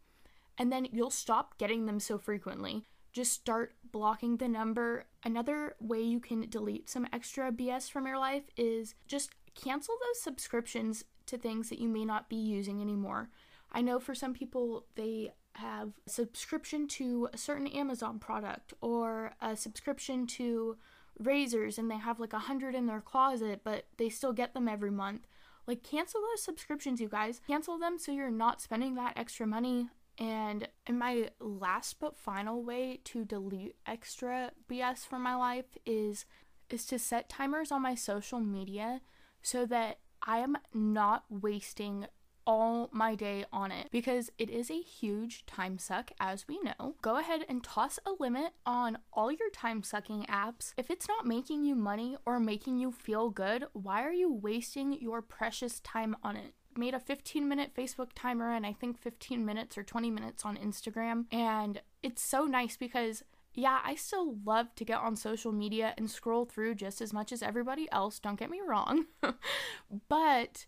and 0.58 0.72
then 0.72 0.88
you'll 0.92 1.10
stop 1.10 1.58
getting 1.58 1.86
them 1.86 2.00
so 2.00 2.18
frequently. 2.18 2.86
Just 3.12 3.34
start 3.34 3.74
blocking 3.92 4.38
the 4.38 4.48
number. 4.48 5.06
Another 5.24 5.76
way 5.80 6.02
you 6.02 6.20
can 6.20 6.50
delete 6.50 6.90
some 6.90 7.08
extra 7.12 7.52
BS 7.52 7.90
from 7.90 8.06
your 8.06 8.20
life 8.20 8.44
is 8.56 8.96
just 9.08 9.32
cancel 9.56 9.96
those 10.00 10.22
subscriptions 10.22 11.04
to 11.26 11.38
things 11.38 11.70
that 11.70 11.80
you 11.80 11.88
may 11.88 12.06
not 12.06 12.30
be 12.30 12.36
using 12.36 12.82
anymore. 12.82 13.30
I 13.72 13.82
know 13.82 14.00
for 14.00 14.16
some 14.16 14.34
people, 14.34 14.86
they 14.96 15.32
have 15.54 15.92
subscription 16.08 16.88
to 16.88 17.30
a 17.34 17.38
certain 17.38 17.68
Amazon 17.68 18.20
product 18.20 18.74
or 18.82 19.34
a 19.42 19.56
subscription 19.56 20.26
to 20.26 20.78
razors 21.20 21.78
and 21.78 21.92
they 21.92 21.98
have 21.98 22.20
like 22.20 22.34
a 22.34 22.40
hundred 22.40 22.76
in 22.76 22.86
their 22.86 23.02
closet, 23.02 23.62
but 23.64 23.86
they 23.98 24.10
still 24.10 24.34
get 24.34 24.54
them 24.54 24.68
every 24.68 24.92
month. 24.92 25.28
Like, 25.68 25.84
cancel 25.84 26.22
those 26.22 26.44
subscriptions, 26.44 27.00
you 27.00 27.10
guys. 27.10 27.42
Cancel 27.48 27.78
them 27.78 27.98
so 28.00 28.12
you're 28.12 28.32
not 28.32 28.62
spending 28.62 28.96
that 28.96 29.14
extra 29.16 29.46
money. 29.46 29.90
And 30.18 30.68
in 30.86 30.98
my 30.98 31.30
last 31.40 32.00
but 32.00 32.18
final 32.18 32.62
way 32.62 33.00
to 33.06 33.24
delete 33.24 33.76
extra 33.86 34.52
BS 34.70 35.08
from 35.08 35.24
my 35.24 35.36
life 35.36 35.78
is 35.86 36.26
is 36.70 36.86
to 36.86 37.00
set 37.00 37.30
timers 37.30 37.72
on 37.72 37.82
my 37.82 37.96
social 37.96 38.40
media 38.40 39.02
so 39.42 39.66
that 39.66 40.00
I 40.22 40.40
am 40.40 40.58
not 40.74 41.24
wasting 41.30 42.06
all 42.50 42.90
my 42.92 43.14
day 43.14 43.46
on 43.54 43.72
it 43.72 43.88
because 43.92 44.32
it 44.40 44.50
is 44.50 44.72
a 44.72 44.82
huge 44.82 45.46
time 45.46 45.78
suck, 45.78 46.10
as 46.20 46.48
we 46.48 46.60
know. 46.62 46.96
Go 47.00 47.20
ahead 47.20 47.46
and 47.48 47.64
toss 47.64 48.00
a 48.08 48.14
limit 48.20 48.54
on 48.66 48.98
all 49.14 49.32
your 49.32 49.52
time 49.52 49.84
sucking 49.84 50.26
apps. 50.28 50.74
If 50.76 50.90
it's 50.90 51.08
not 51.08 51.28
making 51.28 51.64
you 51.64 51.76
money 51.76 52.18
or 52.26 52.40
making 52.40 52.80
you 52.80 52.92
feel 52.92 53.30
good, 53.30 53.66
why 53.74 54.02
are 54.02 54.12
you 54.12 54.34
wasting 54.34 54.94
your 54.94 55.22
precious 55.22 55.80
time 55.82 56.16
on 56.24 56.36
it? 56.36 56.56
Made 56.76 56.96
a 56.96 57.00
15 57.00 57.48
minute 57.48 57.76
Facebook 57.78 58.10
timer 58.16 58.52
and 58.52 58.66
I 58.66 58.74
think 58.74 58.98
15 58.98 59.46
minutes 59.46 59.78
or 59.78 59.84
20 59.84 60.10
minutes 60.10 60.44
on 60.44 60.58
Instagram. 60.58 61.26
And 61.32 61.84
it's 62.02 62.24
so 62.24 62.46
nice 62.46 62.76
because 62.78 63.22
Yeah, 63.54 63.80
I 63.84 63.94
still 63.94 64.38
love 64.44 64.74
to 64.76 64.86
get 64.86 65.00
on 65.00 65.16
social 65.16 65.52
media 65.52 65.94
and 65.98 66.10
scroll 66.10 66.46
through 66.46 66.76
just 66.76 67.00
as 67.00 67.14
much 67.14 67.32
as 67.32 67.44
everybody 67.44 67.88
else, 67.92 68.20
don't 68.20 68.40
get 68.40 68.50
me 68.50 68.62
wrong. 68.66 69.06
but 70.10 70.66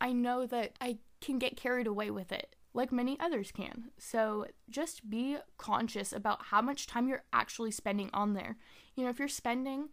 I 0.00 0.12
know 0.12 0.46
that 0.46 0.72
I 0.80 0.98
can 1.20 1.38
get 1.38 1.56
carried 1.56 1.86
away 1.86 2.10
with 2.10 2.32
it 2.32 2.56
like 2.72 2.92
many 2.92 3.18
others 3.18 3.52
can. 3.52 3.90
So 3.98 4.46
just 4.68 5.10
be 5.10 5.38
conscious 5.58 6.12
about 6.12 6.46
how 6.46 6.62
much 6.62 6.86
time 6.86 7.08
you're 7.08 7.24
actually 7.32 7.70
spending 7.70 8.10
on 8.12 8.34
there. 8.34 8.56
You 8.94 9.04
know, 9.04 9.10
if 9.10 9.18
you're 9.18 9.28
spending 9.28 9.88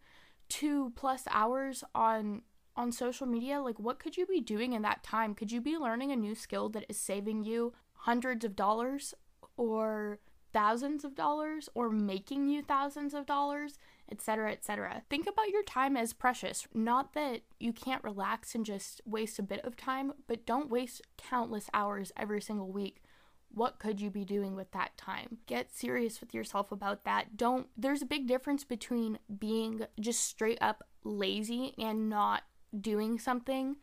2 0.48 0.92
plus 0.96 1.24
hours 1.30 1.84
on 1.94 2.42
on 2.76 2.92
social 2.92 3.26
media, 3.26 3.60
like 3.60 3.80
what 3.80 3.98
could 3.98 4.16
you 4.16 4.24
be 4.24 4.40
doing 4.40 4.72
in 4.72 4.82
that 4.82 5.02
time? 5.02 5.34
Could 5.34 5.50
you 5.50 5.60
be 5.60 5.76
learning 5.76 6.12
a 6.12 6.16
new 6.16 6.36
skill 6.36 6.68
that 6.68 6.86
is 6.88 6.96
saving 6.96 7.42
you 7.42 7.72
hundreds 7.92 8.44
of 8.44 8.54
dollars 8.54 9.14
or 9.56 10.20
thousands 10.52 11.04
of 11.04 11.16
dollars 11.16 11.68
or 11.74 11.90
making 11.90 12.48
you 12.48 12.62
thousands 12.62 13.14
of 13.14 13.26
dollars, 13.26 13.78
etc., 14.10 14.52
etc. 14.52 15.02
Think 15.10 15.26
about 15.26 15.48
your 15.48 15.62
time 15.62 15.96
as 15.96 16.12
precious. 16.12 16.66
Not 16.74 17.14
that 17.14 17.42
you 17.58 17.72
can't 17.72 18.04
relax 18.04 18.54
and 18.54 18.64
just 18.64 19.00
waste 19.04 19.38
a 19.38 19.42
bit 19.42 19.64
of 19.64 19.76
time, 19.76 20.12
but 20.26 20.46
don't 20.46 20.70
waste 20.70 21.02
countless 21.16 21.68
hours 21.72 22.12
every 22.16 22.40
single 22.40 22.70
week. 22.70 23.02
What 23.50 23.78
could 23.78 24.00
you 24.00 24.10
be 24.10 24.24
doing 24.24 24.54
with 24.54 24.70
that 24.72 24.96
time? 24.96 25.38
Get 25.46 25.72
serious 25.72 26.20
with 26.20 26.34
yourself 26.34 26.70
about 26.70 27.04
that. 27.04 27.36
Don't, 27.36 27.68
there's 27.76 28.02
a 28.02 28.06
big 28.06 28.26
difference 28.26 28.62
between 28.62 29.18
being 29.38 29.82
just 29.98 30.20
straight 30.20 30.58
up 30.60 30.84
lazy 31.02 31.74
and 31.78 32.08
not 32.08 32.42
doing 32.78 33.18
something 33.18 33.76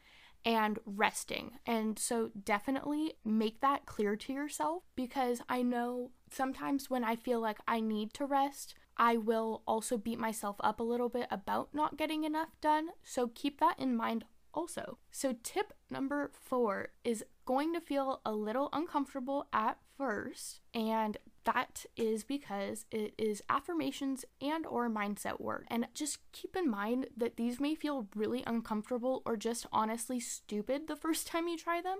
and 0.46 0.78
resting. 0.86 1.54
And 1.66 1.98
so 1.98 2.30
definitely 2.44 3.14
make 3.26 3.62
that 3.62 3.88
clear 3.88 4.16
to 4.16 4.34
yourself 4.34 4.84
because 4.96 5.42
I 5.50 5.64
know 5.64 6.12
sometimes 6.32 6.90
when 6.90 7.04
I 7.04 7.16
feel 7.16 7.40
like 7.40 7.58
I 7.68 7.80
need 7.80 8.14
to 8.14 8.26
rest, 8.26 8.76
I 8.98 9.18
will 9.18 9.64
also 9.68 9.98
beat 9.98 10.20
myself 10.20 10.56
up 10.60 10.80
a 10.80 10.84
little 10.84 11.10
bit 11.10 11.28
about 11.30 11.70
not 11.74 11.98
getting 11.98 12.24
enough 12.24 12.50
done. 12.62 12.90
So 13.04 13.30
keep 13.34 13.60
that 13.60 13.80
in 13.80 13.96
mind 13.96 14.26
also. 14.56 14.98
So, 15.12 15.36
tip 15.44 15.74
number 15.90 16.32
four 16.34 16.90
is 17.04 17.24
going 17.46 17.74
to 17.74 17.82
feel 17.82 18.22
a 18.26 18.32
little 18.32 18.70
uncomfortable 18.74 19.48
at 19.54 19.78
first, 19.98 20.62
and 20.74 21.18
that 21.44 21.86
is 21.96 22.24
because 22.24 22.86
it 22.90 23.14
is 23.18 23.44
affirmations 23.50 24.26
and 24.42 24.66
or 24.66 24.90
mindset 24.90 25.40
work. 25.40 25.66
And 25.70 25.88
just 25.94 26.20
keep 26.32 26.56
in 26.56 26.70
mind 26.70 27.08
that 27.16 27.38
these 27.38 27.60
may 27.60 27.76
feel 27.76 28.08
really 28.16 28.44
uncomfortable 28.48 29.22
or 29.26 29.38
just 29.38 29.68
honestly 29.72 30.20
stupid 30.20 30.88
the 30.88 30.96
first 30.96 31.28
time 31.32 31.48
you 31.48 31.58
try 31.58 31.82
them, 31.82 32.00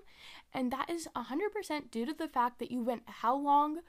and 0.54 0.72
that 0.72 0.90
is 0.90 1.08
100% 1.16 1.92
due 1.92 2.06
to 2.06 2.14
the 2.14 2.28
fact 2.28 2.60
that 2.60 2.72
you 2.72 2.82
went 2.84 3.04
how 3.06 3.36
long 3.36 3.80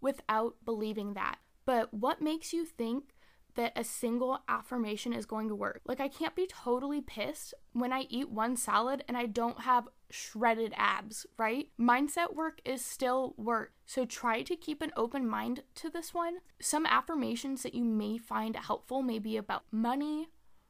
without 0.00 0.56
believing 0.64 1.14
that. 1.14 1.38
But 1.66 1.92
what 1.92 2.20
makes 2.20 2.52
you 2.52 2.64
think 2.64 3.14
that 3.54 3.72
a 3.76 3.84
single 3.84 4.40
affirmation 4.48 5.12
is 5.12 5.26
going 5.26 5.48
to 5.48 5.54
work. 5.54 5.80
Like, 5.84 6.00
I 6.00 6.08
can't 6.08 6.34
be 6.34 6.46
totally 6.46 7.00
pissed 7.00 7.54
when 7.72 7.92
I 7.92 8.06
eat 8.08 8.30
one 8.30 8.56
salad 8.56 9.04
and 9.08 9.16
I 9.16 9.26
don't 9.26 9.60
have 9.60 9.88
shredded 10.10 10.72
abs, 10.76 11.26
right? 11.38 11.68
Mindset 11.80 12.34
work 12.34 12.60
is 12.64 12.84
still 12.84 13.34
work. 13.36 13.72
So 13.86 14.04
try 14.04 14.42
to 14.42 14.56
keep 14.56 14.82
an 14.82 14.92
open 14.96 15.26
mind 15.26 15.62
to 15.76 15.90
this 15.90 16.12
one. 16.12 16.38
Some 16.60 16.86
affirmations 16.86 17.62
that 17.62 17.74
you 17.74 17.84
may 17.84 18.18
find 18.18 18.56
helpful 18.56 19.02
may 19.02 19.18
be 19.18 19.36
about 19.36 19.64
money, 19.70 20.28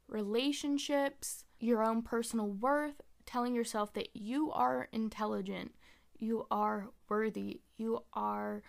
relationships, 0.09 1.45
your 1.59 1.83
own 1.83 2.03
personal 2.03 2.49
worth, 2.49 3.01
telling 3.27 3.55
yourself 3.55 3.93
that 3.95 4.09
you 4.15 4.53
are 4.53 4.89
intelligent, 4.93 5.73
you 6.19 6.47
are 6.51 6.91
worthy, 7.09 7.61
you 7.77 8.01
are 8.13 8.63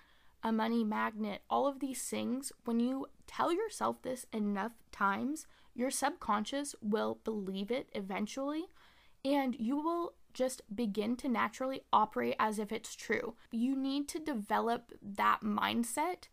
a 0.45 0.51
money 0.51 0.83
magnet, 0.83 1.41
all 1.49 1.65
of 1.65 1.79
these 1.79 2.03
things, 2.03 2.51
when 2.65 2.79
you 2.79 3.07
tell 3.25 3.51
yourself 3.51 4.03
this 4.03 4.27
enough 4.31 4.73
times, 4.91 5.47
your 5.73 5.89
subconscious 5.89 6.75
will 6.83 7.17
believe 7.23 7.71
it 7.71 7.89
eventually, 7.93 8.65
and 9.25 9.55
you 9.59 9.75
will 9.75 10.13
just 10.33 10.61
begin 10.73 11.15
to 11.15 11.27
naturally 11.27 11.81
operate 11.91 12.35
as 12.37 12.59
if 12.59 12.71
it's 12.71 12.95
true. 12.95 13.33
You 13.51 13.75
need 13.75 14.07
to 14.09 14.19
develop 14.19 14.91
that 15.01 15.39
mindset 15.41 16.27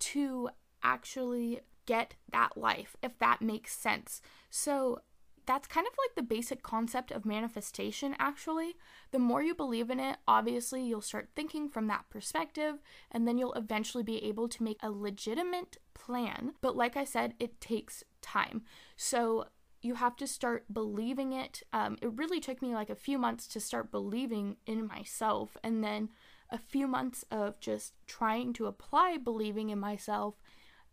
to 0.00 0.50
actually 0.82 1.60
get 1.86 2.16
that 2.32 2.56
life, 2.56 2.96
if 3.00 3.16
that 3.20 3.40
makes 3.42 3.76
sense. 3.76 4.20
So, 4.50 5.02
that's 5.46 5.66
kind 5.66 5.86
of 5.86 5.92
like 5.98 6.14
the 6.14 6.22
basic 6.22 6.62
concept 6.62 7.10
of 7.10 7.24
manifestation, 7.24 8.14
actually. 8.18 8.76
The 9.10 9.18
more 9.18 9.42
you 9.42 9.54
believe 9.54 9.90
in 9.90 10.00
it, 10.00 10.18
obviously, 10.26 10.82
you'll 10.82 11.00
start 11.00 11.30
thinking 11.34 11.68
from 11.68 11.86
that 11.88 12.08
perspective, 12.10 12.76
and 13.10 13.26
then 13.26 13.38
you'll 13.38 13.54
eventually 13.54 14.02
be 14.04 14.22
able 14.24 14.48
to 14.48 14.62
make 14.62 14.78
a 14.82 14.90
legitimate 14.90 15.76
plan. 15.94 16.52
But 16.60 16.76
like 16.76 16.96
I 16.96 17.04
said, 17.04 17.34
it 17.38 17.60
takes 17.60 18.04
time. 18.20 18.62
So 18.96 19.46
you 19.80 19.96
have 19.96 20.16
to 20.16 20.26
start 20.26 20.64
believing 20.72 21.32
it. 21.32 21.62
Um, 21.72 21.96
it 22.00 22.12
really 22.14 22.40
took 22.40 22.62
me 22.62 22.74
like 22.74 22.90
a 22.90 22.94
few 22.94 23.18
months 23.18 23.46
to 23.48 23.60
start 23.60 23.90
believing 23.90 24.56
in 24.66 24.86
myself, 24.86 25.56
and 25.64 25.82
then 25.82 26.10
a 26.50 26.58
few 26.58 26.86
months 26.86 27.24
of 27.30 27.58
just 27.58 27.94
trying 28.06 28.52
to 28.52 28.66
apply 28.66 29.16
believing 29.16 29.70
in 29.70 29.80
myself. 29.80 30.36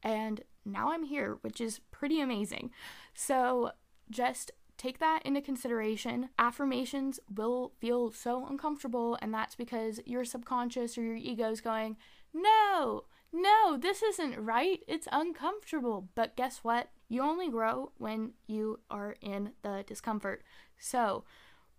And 0.02 0.42
now 0.66 0.92
I'm 0.92 1.04
here, 1.04 1.38
which 1.42 1.60
is 1.60 1.82
pretty 1.92 2.22
amazing. 2.22 2.72
So, 3.14 3.72
just 4.10 4.52
take 4.78 5.00
that 5.00 5.22
into 5.26 5.42
consideration. 5.42 6.30
Affirmations 6.40 7.20
will 7.34 7.74
feel 7.80 8.12
so 8.12 8.48
uncomfortable, 8.48 9.18
and 9.22 9.34
that's 9.34 9.56
because 9.56 10.00
your 10.06 10.26
subconscious 10.26 10.98
or 10.98 11.04
your 11.04 11.16
ego 11.16 11.52
is 11.52 11.62
going, 11.62 11.98
No, 12.34 13.04
no, 13.32 13.78
this 13.78 14.02
isn't 14.02 14.40
right. 14.40 14.80
It's 14.88 15.08
uncomfortable. 15.12 16.10
But 16.16 16.36
guess 16.36 16.60
what? 16.64 16.90
You 17.10 17.22
only 17.22 17.50
grow 17.50 17.92
when 17.98 18.34
you 18.48 18.80
are 18.90 19.16
in 19.22 19.52
the 19.62 19.84
discomfort. 19.86 20.44
So, 20.80 21.26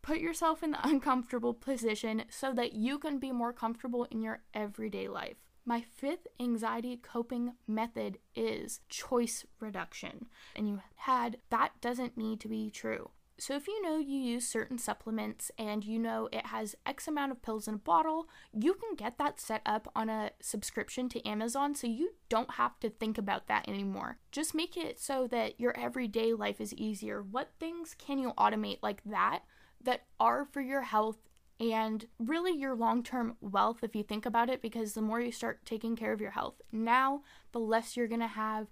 put 0.03 0.19
yourself 0.19 0.63
in 0.63 0.73
the 0.73 0.79
uncomfortable 0.89 1.55
position 1.55 2.25
so 2.29 2.53
that 2.53 2.75
you 2.75 2.99
can 2.99 3.19
be 3.19 3.33
more 3.33 3.53
comfortable 3.53 4.05
in 4.11 4.21
your 4.21 4.43
everyday 4.55 5.09
life. 5.09 5.37
My 5.71 5.83
fifth 5.83 6.27
anxiety 6.41 6.97
coping 6.97 7.53
method 7.69 8.19
is 8.35 8.81
choice 8.89 9.47
reduction. 9.61 10.27
And 10.57 10.69
you 10.69 10.81
had 10.97 11.37
that 11.51 11.81
doesn't 11.81 12.17
need 12.17 12.41
to 12.41 12.49
be 12.49 12.71
true. 12.71 13.11
So, 13.39 13.55
if 13.55 13.69
you 13.69 13.81
know 13.81 13.97
you 13.97 14.19
use 14.19 14.49
certain 14.49 14.79
supplements 14.79 15.53
and 15.57 15.85
you 15.85 16.01
know 16.01 16.29
it 16.33 16.47
has 16.47 16.75
X 16.85 17.07
amount 17.07 17.31
of 17.31 17.41
pills 17.41 17.69
in 17.69 17.75
a 17.75 17.79
bottle, 17.79 18.27
you 18.53 18.75
can 18.75 18.97
get 18.97 19.17
that 19.19 19.39
set 19.39 19.63
up 19.65 19.87
on 19.95 20.09
a 20.09 20.33
subscription 20.41 21.09
to 21.11 21.25
Amazon 21.25 21.77
so 21.77 21.87
you 21.87 22.15
don't 22.29 22.55
have 22.55 22.81
to 22.81 22.91
think 22.91 23.17
about 23.17 23.47
that 23.47 23.69
anymore. 23.69 24.19
Just 24.33 24.57
make 24.57 24.77
it 24.77 24.99
so 24.99 25.29
that 25.29 25.61
your 25.61 25.79
everyday 25.79 26.33
life 26.33 26.61
is 26.61 26.75
easier. 26.75 27.23
What 27.23 27.53
things 27.61 27.95
can 27.97 28.19
you 28.19 28.33
automate 28.37 28.79
like 28.83 29.05
that 29.05 29.45
that 29.81 30.07
are 30.19 30.45
for 30.45 30.61
your 30.61 30.83
health 30.83 31.30
and 31.61 32.07
really 32.19 32.57
your 32.57 32.75
long 32.75 33.03
term 33.03 33.37
wealth 33.41 33.85
if 33.85 33.95
you 33.95 34.03
think 34.03 34.25
about 34.25 34.49
it, 34.49 34.63
because 34.63 34.95
the 34.95 35.03
more 35.03 35.21
you 35.21 35.31
start 35.31 35.65
taking 35.67 35.95
care 35.95 36.13
of 36.13 36.21
your 36.21 36.31
health 36.31 36.63
now, 36.73 37.23
the 37.53 37.61
less 37.61 37.97
you're 37.97 38.09
going 38.09 38.21
to 38.21 38.27
have 38.27 38.69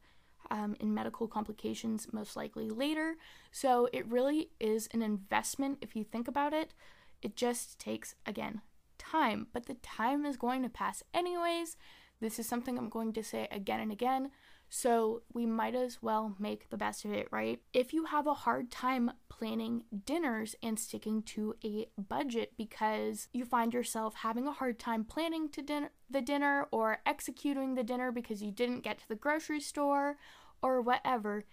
um, 0.51 0.75
in 0.81 0.95
medical 0.95 1.29
complications, 1.29 2.09
most 2.13 2.35
likely 2.35 2.71
later. 2.71 3.17
So 3.53 3.89
it 3.93 4.07
really 4.07 4.51
is 4.59 4.89
an 4.93 5.03
investment 5.03 5.79
if 5.83 5.95
you 5.95 6.05
think 6.05 6.27
about 6.27 6.55
it. 6.55 6.73
It 7.21 7.37
just 7.37 7.79
takes, 7.79 8.15
again, 8.25 8.63
time, 8.97 9.49
but 9.53 9.67
the 9.67 9.75
time 9.75 10.25
is 10.25 10.37
going 10.37 10.63
to 10.63 10.69
pass 10.69 11.03
anyways. 11.13 11.77
This 12.21 12.39
is 12.39 12.49
something 12.49 12.79
I'm 12.79 12.89
going 12.89 13.13
to 13.13 13.23
say 13.23 13.49
again 13.51 13.81
and 13.81 13.93
again. 13.93 14.31
So 14.69 15.23
we 15.33 15.47
might 15.47 15.75
as 15.75 16.03
well 16.03 16.37
make 16.39 16.69
the 16.69 16.77
best 16.77 17.05
of 17.05 17.13
it, 17.13 17.29
right? 17.31 17.61
If 17.73 17.93
you 17.95 18.05
have 18.07 18.27
a 18.27 18.35
hard 18.35 18.71
time 18.71 19.13
planning 19.29 19.85
dinners 20.05 20.55
and 20.63 20.79
sticking 20.79 21.23
to 21.23 21.55
a 21.65 21.87
budget 21.97 22.53
because 22.57 23.29
you 23.33 23.45
find 23.45 23.73
yourself 23.73 24.17
having 24.17 24.47
a 24.47 24.53
hard 24.53 24.79
time 24.79 25.05
planning 25.05 25.49
to 25.51 25.63
din- 25.63 25.89
the 26.11 26.21
dinner 26.21 26.67
or 26.71 26.99
executing 27.07 27.75
the 27.75 27.83
dinner 27.83 28.13
because 28.13 28.43
you 28.43 28.51
didn't 28.51 28.81
get 28.81 28.99
to 28.99 29.09
the 29.09 29.15
grocery 29.15 29.61
store 29.61 30.17
or 30.63 30.83
whatever, 30.83 31.45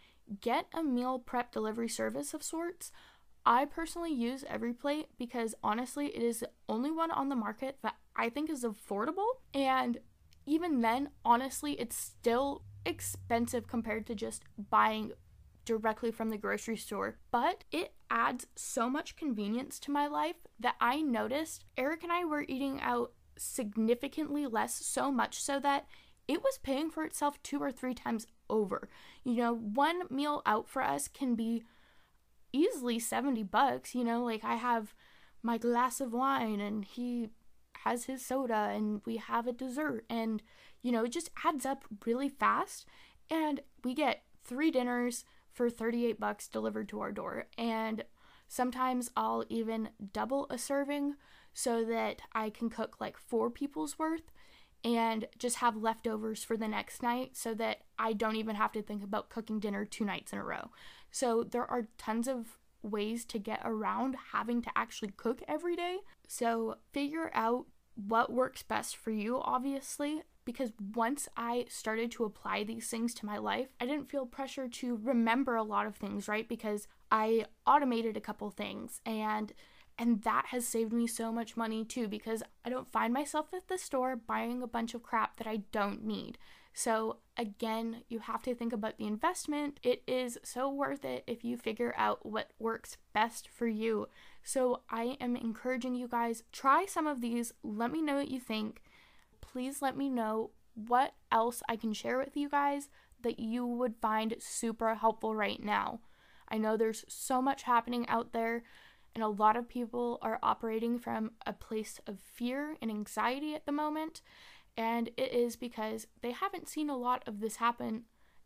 get 0.41 0.67
a 0.73 0.83
meal 0.83 1.19
prep 1.19 1.51
delivery 1.51 1.89
service 1.89 2.33
of 2.33 2.43
sorts. 2.43 2.91
I 3.45 3.65
personally 3.65 4.13
use 4.13 4.43
EveryPlate 4.43 5.05
because 5.17 5.53
honestly, 5.63 6.07
it 6.07 6.23
is 6.23 6.39
the 6.39 6.49
only 6.67 6.91
one 6.91 7.11
on 7.11 7.29
the 7.29 7.35
market 7.35 7.77
that 7.83 7.95
I 8.15 8.29
think 8.29 8.49
is 8.49 8.63
affordable. 8.63 9.27
And 9.53 9.99
even 10.47 10.81
then, 10.81 11.09
honestly, 11.23 11.73
it's 11.73 11.95
still 11.95 12.63
expensive 12.85 13.67
compared 13.67 14.05
to 14.07 14.15
just 14.15 14.43
buying 14.69 15.11
directly 15.65 16.11
from 16.11 16.29
the 16.29 16.37
grocery 16.37 16.77
store, 16.77 17.17
but 17.31 17.63
it 17.71 17.93
adds 18.09 18.47
so 18.55 18.89
much 18.89 19.15
convenience 19.15 19.79
to 19.79 19.91
my 19.91 20.07
life 20.07 20.35
that 20.59 20.75
I 20.79 21.01
noticed 21.01 21.65
Eric 21.77 22.03
and 22.03 22.11
I 22.11 22.23
were 22.23 22.45
eating 22.47 22.79
out 22.81 23.13
significantly 23.37 24.45
less, 24.45 24.75
so 24.75 25.11
much 25.11 25.41
so 25.41 25.59
that 25.59 25.87
it 26.27 26.41
was 26.41 26.59
paying 26.59 26.89
for 26.89 27.03
itself 27.03 27.41
two 27.43 27.59
or 27.59 27.71
three 27.71 27.93
times 27.93 28.25
over. 28.49 28.89
You 29.23 29.35
know, 29.35 29.55
one 29.55 30.03
meal 30.09 30.41
out 30.45 30.67
for 30.67 30.81
us 30.81 31.07
can 31.07 31.35
be 31.35 31.63
easily 32.53 32.99
70 32.99 33.43
bucks, 33.43 33.93
you 33.93 34.03
know, 34.03 34.23
like 34.23 34.43
I 34.43 34.55
have 34.55 34.93
my 35.43 35.57
glass 35.57 35.99
of 35.99 36.13
wine 36.13 36.59
and 36.59 36.85
he 36.85 37.29
has 37.83 38.05
his 38.05 38.25
soda 38.25 38.71
and 38.73 39.01
we 39.05 39.17
have 39.17 39.45
a 39.45 39.53
dessert 39.53 40.05
and 40.09 40.41
you 40.85 40.91
know, 40.91 41.03
it 41.03 41.11
just 41.11 41.31
adds 41.43 41.65
up 41.65 41.83
really 42.05 42.29
fast 42.29 42.85
and 43.31 43.59
we 43.83 43.95
get 43.95 44.21
three 44.43 44.69
dinners 44.69 45.25
for 45.51 45.67
38 45.67 46.19
bucks 46.19 46.47
delivered 46.47 46.87
to 46.89 46.99
our 46.99 47.11
door 47.11 47.47
and 47.57 48.03
sometimes 48.47 49.09
I'll 49.17 49.43
even 49.49 49.89
double 50.13 50.45
a 50.51 50.59
serving 50.59 51.15
so 51.55 51.83
that 51.85 52.21
I 52.33 52.51
can 52.51 52.69
cook 52.69 52.97
like 52.99 53.17
four 53.17 53.49
people's 53.49 53.97
worth 53.97 54.31
and 54.83 55.25
just 55.39 55.55
have 55.55 55.75
leftovers 55.75 56.43
for 56.43 56.55
the 56.55 56.67
next 56.67 57.01
night 57.01 57.35
so 57.35 57.55
that 57.55 57.79
I 57.97 58.13
don't 58.13 58.35
even 58.35 58.55
have 58.55 58.71
to 58.73 58.83
think 58.83 59.03
about 59.03 59.31
cooking 59.31 59.59
dinner 59.59 59.85
two 59.85 60.05
nights 60.05 60.33
in 60.33 60.37
a 60.37 60.43
row. 60.43 60.69
So 61.09 61.43
there 61.43 61.65
are 61.65 61.87
tons 61.97 62.27
of 62.27 62.59
ways 62.83 63.25
to 63.25 63.39
get 63.39 63.61
around 63.65 64.17
having 64.33 64.61
to 64.61 64.69
actually 64.75 65.13
cook 65.17 65.41
every 65.47 65.75
day. 65.75 65.97
So 66.27 66.75
figure 66.93 67.31
out 67.33 67.65
what 67.95 68.31
works 68.31 68.61
best 68.61 68.95
for 68.95 69.09
you, 69.09 69.39
obviously, 69.41 70.21
because 70.45 70.71
once 70.93 71.27
I 71.35 71.65
started 71.69 72.11
to 72.11 72.23
apply 72.23 72.63
these 72.63 72.87
things 72.87 73.13
to 73.15 73.25
my 73.25 73.37
life, 73.37 73.67
I 73.79 73.85
didn't 73.85 74.09
feel 74.09 74.25
pressure 74.25 74.67
to 74.67 74.99
remember 75.03 75.55
a 75.55 75.63
lot 75.63 75.87
of 75.87 75.95
things, 75.95 76.27
right? 76.27 76.47
Because 76.47 76.87
I 77.11 77.45
automated 77.65 78.15
a 78.15 78.21
couple 78.21 78.49
things 78.51 79.01
and 79.05 79.53
and 79.97 80.23
that 80.23 80.47
has 80.47 80.67
saved 80.67 80.91
me 80.91 81.07
so 81.07 81.31
much 81.31 81.55
money 81.55 81.85
too 81.85 82.07
because 82.07 82.43
I 82.65 82.69
don't 82.69 82.91
find 82.91 83.13
myself 83.13 83.47
at 83.53 83.67
the 83.67 83.77
store 83.77 84.15
buying 84.15 84.61
a 84.61 84.67
bunch 84.67 84.93
of 84.93 85.03
crap 85.03 85.37
that 85.37 85.47
I 85.47 85.61
don't 85.71 86.03
need. 86.03 86.37
So, 86.77 87.19
again, 87.37 88.01
you 88.09 88.19
have 88.19 88.43
to 88.43 88.53
think 88.53 88.73
about 88.73 88.97
the 88.97 89.07
investment. 89.07 89.79
It 89.81 90.03
is 90.05 90.37
so 90.43 90.69
worth 90.69 91.05
it 91.05 91.23
if 91.25 91.45
you 91.45 91.55
figure 91.55 91.93
out 91.97 92.25
what 92.25 92.51
works 92.59 92.97
best 93.13 93.47
for 93.47 93.65
you. 93.65 94.09
So, 94.43 94.81
I 94.89 95.15
am 95.21 95.37
encouraging 95.37 95.95
you 95.95 96.09
guys 96.09 96.43
try 96.51 96.85
some 96.85 97.07
of 97.07 97.21
these. 97.21 97.53
Let 97.63 97.93
me 97.93 98.01
know 98.01 98.15
what 98.15 98.27
you 98.27 98.41
think. 98.41 98.81
Please 99.51 99.81
let 99.81 99.97
me 99.97 100.09
know 100.09 100.51
what 100.73 101.13
else 101.31 101.63
I 101.69 101.75
can 101.75 101.93
share 101.93 102.17
with 102.17 102.35
you 102.35 102.49
guys 102.49 102.89
that 103.21 103.39
you 103.39 103.65
would 103.65 103.95
find 104.01 104.35
super 104.39 104.95
helpful 104.95 105.35
right 105.35 105.63
now. 105.63 105.99
I 106.49 106.57
know 106.57 106.77
there's 106.77 107.05
so 107.07 107.41
much 107.41 107.63
happening 107.63 108.07
out 108.07 108.33
there. 108.33 108.63
And 109.15 109.23
a 109.23 109.29
lot 109.29 109.55
of 109.55 109.69
people 109.69 110.19
are 110.21 110.39
operating 110.43 110.99
from 110.99 111.31
a 111.45 111.53
place 111.53 112.01
of 112.05 112.19
fear 112.19 112.75
and 112.81 112.91
anxiety 112.91 113.55
at 113.55 113.65
the 113.65 113.71
moment. 113.71 114.21
And 114.75 115.09
it 115.15 115.31
is 115.31 115.55
because 115.55 116.05
they 116.21 116.31
haven't 116.31 116.67
seen 116.67 116.89
a 116.89 116.97
lot 116.97 117.23
of 117.25 117.39
this 117.39 117.55
happen 117.55 118.03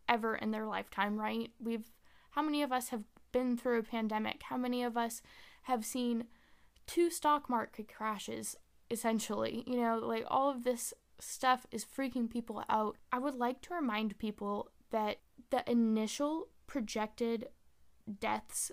ever 0.07 0.35
in 0.35 0.51
their 0.51 0.67
lifetime, 0.67 1.19
right? 1.19 1.49
We've, 1.59 1.91
how 2.31 2.43
many 2.43 2.61
of 2.61 2.71
us 2.71 2.89
have 2.89 3.03
been 3.31 3.57
through 3.57 3.79
a 3.79 3.83
pandemic? 3.83 4.43
How 4.43 4.57
many 4.57 4.83
of 4.83 4.95
us 4.95 5.23
have 5.63 5.83
seen 5.83 6.25
two 6.85 7.09
stock 7.09 7.49
market 7.49 7.91
crashes, 7.91 8.55
essentially? 8.91 9.63
You 9.67 9.77
know, 9.77 9.99
like 9.99 10.25
all 10.27 10.49
of 10.49 10.63
this 10.63 10.93
stuff 11.19 11.65
is 11.71 11.85
freaking 11.85 12.29
people 12.29 12.63
out. 12.69 12.97
I 13.11 13.19
would 13.19 13.35
like 13.35 13.61
to 13.63 13.73
remind 13.73 14.17
people 14.17 14.69
that 14.91 15.17
the 15.49 15.69
initial 15.69 16.47
projected 16.67 17.49
deaths 18.19 18.71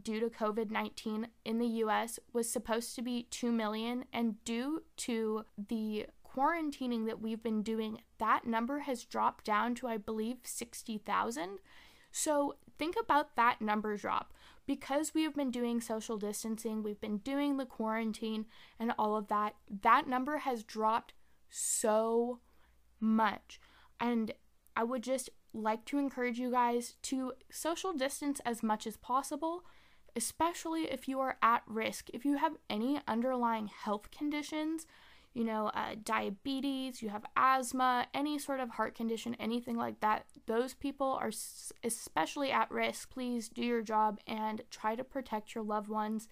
due 0.00 0.20
to 0.20 0.30
COVID 0.30 0.70
19 0.70 1.28
in 1.44 1.58
the 1.58 1.66
US 1.66 2.18
was 2.32 2.48
supposed 2.48 2.94
to 2.94 3.02
be 3.02 3.26
2 3.30 3.52
million, 3.52 4.04
and 4.12 4.42
due 4.44 4.82
to 4.98 5.44
the 5.68 6.06
quarantining 6.26 7.06
that 7.06 7.20
we've 7.20 7.42
been 7.42 7.62
doing, 7.62 8.00
that 8.18 8.46
number 8.46 8.80
has 8.80 9.04
dropped 9.04 9.44
down 9.44 9.74
to, 9.76 9.86
I 9.86 9.98
believe, 9.98 10.38
60,000. 10.44 11.58
So 12.10 12.56
think 12.78 12.94
about 12.98 13.36
that 13.36 13.60
number 13.60 13.96
drop. 13.96 14.32
Because 14.66 15.12
we 15.14 15.24
have 15.24 15.34
been 15.34 15.50
doing 15.50 15.80
social 15.80 16.16
distancing, 16.16 16.82
we've 16.82 17.00
been 17.00 17.18
doing 17.18 17.56
the 17.56 17.66
quarantine 17.66 18.46
and 18.78 18.92
all 18.98 19.16
of 19.16 19.28
that, 19.28 19.54
that 19.82 20.06
number 20.06 20.38
has 20.38 20.62
dropped 20.62 21.14
so 21.48 22.40
much. 23.00 23.60
And 23.98 24.32
I 24.76 24.84
would 24.84 25.02
just 25.02 25.30
like 25.52 25.84
to 25.86 25.98
encourage 25.98 26.38
you 26.38 26.50
guys 26.50 26.94
to 27.02 27.32
social 27.50 27.92
distance 27.92 28.40
as 28.44 28.62
much 28.62 28.86
as 28.86 28.96
possible 28.96 29.64
especially 30.16 30.82
if 30.90 31.08
you 31.08 31.20
are 31.20 31.36
at 31.42 31.62
risk. 31.66 32.10
If 32.12 32.24
you 32.24 32.36
have 32.36 32.56
any 32.68 33.00
underlying 33.08 33.68
health 33.68 34.10
conditions, 34.10 34.86
you 35.34 35.44
know, 35.44 35.68
uh, 35.68 35.94
diabetes, 36.02 37.02
you 37.02 37.08
have 37.08 37.24
asthma, 37.36 38.06
any 38.12 38.38
sort 38.38 38.60
of 38.60 38.70
heart 38.70 38.94
condition, 38.94 39.34
anything 39.36 39.76
like 39.76 40.00
that, 40.00 40.26
those 40.46 40.74
people 40.74 41.18
are 41.20 41.30
especially 41.82 42.50
at 42.50 42.70
risk. 42.70 43.10
Please 43.10 43.48
do 43.48 43.62
your 43.62 43.82
job 43.82 44.20
and 44.26 44.62
try 44.70 44.94
to 44.94 45.04
protect 45.04 45.54
your 45.54 45.64
loved 45.64 45.88
ones. 45.88 46.28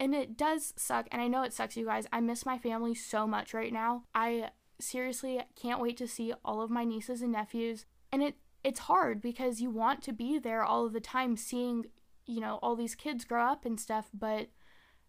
And 0.00 0.14
it 0.14 0.36
does 0.36 0.72
suck, 0.76 1.08
and 1.10 1.20
I 1.20 1.26
know 1.26 1.42
it 1.42 1.52
sucks, 1.52 1.76
you 1.76 1.86
guys. 1.86 2.06
I 2.12 2.20
miss 2.20 2.46
my 2.46 2.56
family 2.56 2.94
so 2.94 3.26
much 3.26 3.52
right 3.52 3.72
now. 3.72 4.04
I 4.14 4.50
seriously 4.80 5.40
can't 5.60 5.80
wait 5.80 5.96
to 5.96 6.06
see 6.06 6.32
all 6.44 6.60
of 6.60 6.70
my 6.70 6.84
nieces 6.84 7.20
and 7.20 7.32
nephews. 7.32 7.84
And 8.12 8.22
it 8.22 8.36
it's 8.64 8.80
hard 8.80 9.20
because 9.20 9.60
you 9.60 9.70
want 9.70 10.02
to 10.02 10.12
be 10.12 10.38
there 10.38 10.64
all 10.64 10.84
of 10.84 10.92
the 10.92 11.00
time 11.00 11.36
seeing 11.36 11.86
you 12.28 12.40
know, 12.40 12.58
all 12.62 12.76
these 12.76 12.94
kids 12.94 13.24
grow 13.24 13.44
up 13.44 13.64
and 13.64 13.80
stuff, 13.80 14.10
but 14.12 14.48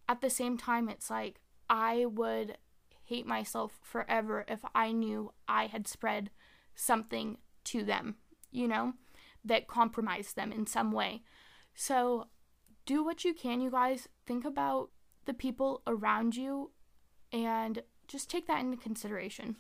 at 0.08 0.22
the 0.22 0.30
same 0.30 0.58
time, 0.58 0.90
it's 0.90 1.10
like 1.10 1.42
I 1.70 2.06
would 2.06 2.58
hate 3.04 3.28
myself 3.28 3.78
forever 3.84 4.46
if 4.48 4.62
I 4.74 4.94
knew 4.94 5.34
I 5.48 5.68
had 5.68 5.88
spread 5.88 6.32
something 6.76 7.38
to 7.66 7.84
them, 7.84 8.16
you 8.52 8.68
know, 8.68 8.94
that 9.44 9.68
compromise 9.68 10.34
them 10.34 10.52
in 10.52 10.66
some 10.66 10.92
way. 10.92 11.22
So 11.76 12.28
do 12.86 13.04
what 13.04 13.24
you 13.24 13.34
can, 13.34 13.62
you 13.62 13.72
guys. 13.72 14.08
Think 14.26 14.46
about 14.46 14.90
the 15.26 15.34
people 15.34 15.82
around 15.88 16.36
you 16.36 16.72
and 17.32 17.84
just 18.08 18.30
take 18.30 18.48
that 18.48 18.60
into 18.60 18.78
consideration. 18.78 19.58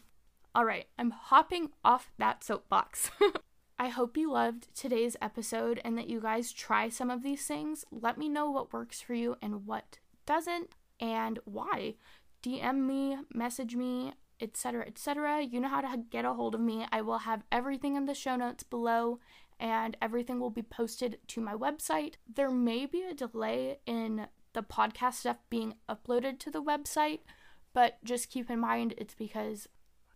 All 0.55 0.65
right, 0.65 0.87
I'm 0.97 1.11
hopping 1.11 1.69
off 1.85 2.11
that 2.17 2.43
soapbox. 2.43 3.11
I 3.79 3.87
hope 3.87 4.17
you 4.17 4.31
loved 4.31 4.75
today's 4.75 5.15
episode 5.21 5.79
and 5.85 5.97
that 5.97 6.09
you 6.09 6.19
guys 6.19 6.51
try 6.51 6.89
some 6.89 7.09
of 7.09 7.23
these 7.23 7.45
things. 7.45 7.85
Let 7.91 8.17
me 8.17 8.27
know 8.27 8.49
what 8.51 8.73
works 8.73 8.99
for 8.99 9.13
you 9.13 9.37
and 9.41 9.65
what 9.65 9.99
doesn't 10.25 10.75
and 10.99 11.39
why. 11.45 11.95
DM 12.43 12.85
me, 12.85 13.17
message 13.33 13.75
me, 13.75 14.13
etc., 14.41 14.85
etc. 14.87 15.41
You 15.41 15.59
know 15.59 15.67
how 15.67 15.81
to 15.81 16.03
get 16.09 16.25
a 16.25 16.33
hold 16.33 16.55
of 16.55 16.61
me. 16.61 16.85
I 16.91 17.01
will 17.01 17.19
have 17.19 17.43
everything 17.51 17.95
in 17.95 18.05
the 18.05 18.13
show 18.13 18.35
notes 18.35 18.63
below 18.63 19.19
and 19.59 19.97
everything 20.01 20.39
will 20.39 20.49
be 20.49 20.61
posted 20.61 21.19
to 21.27 21.41
my 21.41 21.53
website. 21.53 22.13
There 22.33 22.51
may 22.51 22.85
be 22.85 23.03
a 23.03 23.13
delay 23.13 23.79
in 23.85 24.27
the 24.53 24.63
podcast 24.63 25.15
stuff 25.15 25.37
being 25.49 25.75
uploaded 25.89 26.39
to 26.39 26.51
the 26.51 26.63
website, 26.63 27.19
but 27.73 28.03
just 28.03 28.29
keep 28.29 28.49
in 28.49 28.59
mind 28.59 28.93
it's 28.97 29.15
because 29.15 29.67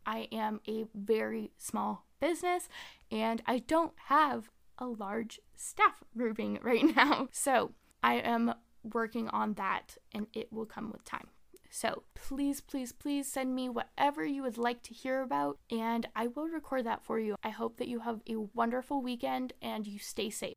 I 0.06 0.28
am 0.32 0.62
a 0.68 0.86
very 0.94 1.52
small 1.58 2.06
business 2.20 2.70
and 3.12 3.42
I 3.46 3.60
don't 3.60 3.94
have 4.06 4.50
a 4.78 4.86
large 4.86 5.40
staff 5.56 6.04
grouping 6.18 6.60
right 6.64 6.96
now. 6.96 7.28
So 7.32 7.74
I 8.02 8.16
am 8.16 8.54
working 8.84 9.30
on 9.30 9.54
that 9.54 9.98
and 10.14 10.28
it 10.34 10.52
will 10.52 10.66
come 10.66 10.92
with 10.92 11.04
time. 11.04 11.28
So 11.76 12.04
please, 12.14 12.62
please, 12.62 12.92
please 12.92 13.28
send 13.28 13.56
me 13.56 13.68
whatever 13.68 14.24
you 14.24 14.44
would 14.44 14.60
like 14.60 14.84
to 14.84 14.94
hear 14.94 15.24
about 15.24 15.58
and 15.72 16.08
I 16.16 16.28
will 16.28 16.48
record 16.48 16.86
that 16.86 17.04
for 17.04 17.18
you. 17.18 17.36
I 17.44 17.50
hope 17.50 17.78
that 17.78 17.88
you 17.88 18.02
have 18.02 18.22
a 18.30 18.36
wonderful 18.54 19.02
weekend 19.02 19.54
and 19.60 19.88
you 19.88 19.98
stay 19.98 20.30
safe. 20.30 20.54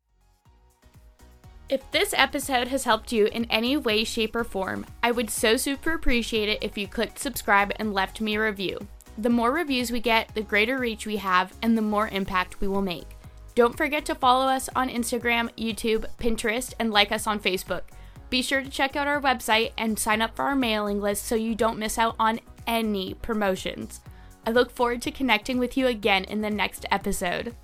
If 1.71 1.91
this 1.91 2.13
episode 2.15 2.69
has 2.69 2.85
helped 2.85 3.13
you 3.13 3.29
in 3.29 3.47
any 3.47 3.79
way, 3.79 4.05
shape, 4.05 4.37
or 4.37 4.45
form, 4.45 4.85
I 5.03 5.11
would 5.11 5.31
so 5.31 5.57
super 5.57 5.95
appreciate 5.95 6.51
it 6.51 6.63
if 6.63 6.77
you 6.77 6.87
clicked 6.87 7.19
subscribe 7.19 7.73
and 7.77 7.95
left 7.95 8.21
me 8.21 8.37
a 8.37 8.43
review. 8.43 8.79
The 9.17 9.31
more 9.31 9.53
reviews 9.53 9.91
we 9.91 10.01
get, 10.01 10.35
the 10.35 10.43
greater 10.43 10.79
reach 10.79 11.07
we 11.07 11.17
have, 11.17 11.55
and 11.63 11.79
the 11.79 11.83
more 11.83 12.09
impact 12.09 12.61
we 12.61 12.69
will 12.69 12.83
make. 12.83 13.17
Don't 13.55 13.75
forget 13.77 14.05
to 14.05 14.15
follow 14.15 14.45
us 14.45 14.69
on 14.77 14.91
Instagram, 14.91 15.49
YouTube, 15.57 16.05
Pinterest, 16.19 16.75
and 16.79 16.93
like 16.93 17.11
us 17.11 17.27
on 17.27 17.41
Facebook. 17.41 17.85
Be 18.29 18.43
sure 18.43 18.63
to 18.63 18.69
check 18.69 18.97
out 18.97 19.07
our 19.07 19.21
website 19.21 19.73
and 19.79 19.99
sign 19.99 20.21
up 20.21 20.35
for 20.35 20.45
our 20.45 20.57
mailing 20.57 21.01
list 21.01 21.25
so 21.25 21.35
you 21.35 21.55
don't 21.55 21.79
miss 21.79 21.99
out 21.99 22.17
on 22.19 22.41
any 22.67 23.15
promotions. 23.15 24.01
I 24.47 24.51
look 24.51 24.71
forward 24.71 25.03
to 25.03 25.11
connecting 25.11 25.59
with 25.59 25.77
you 25.77 25.87
again 25.87 26.25
in 26.25 26.41
the 26.41 26.51
next 26.51 26.87
episode. 26.91 27.55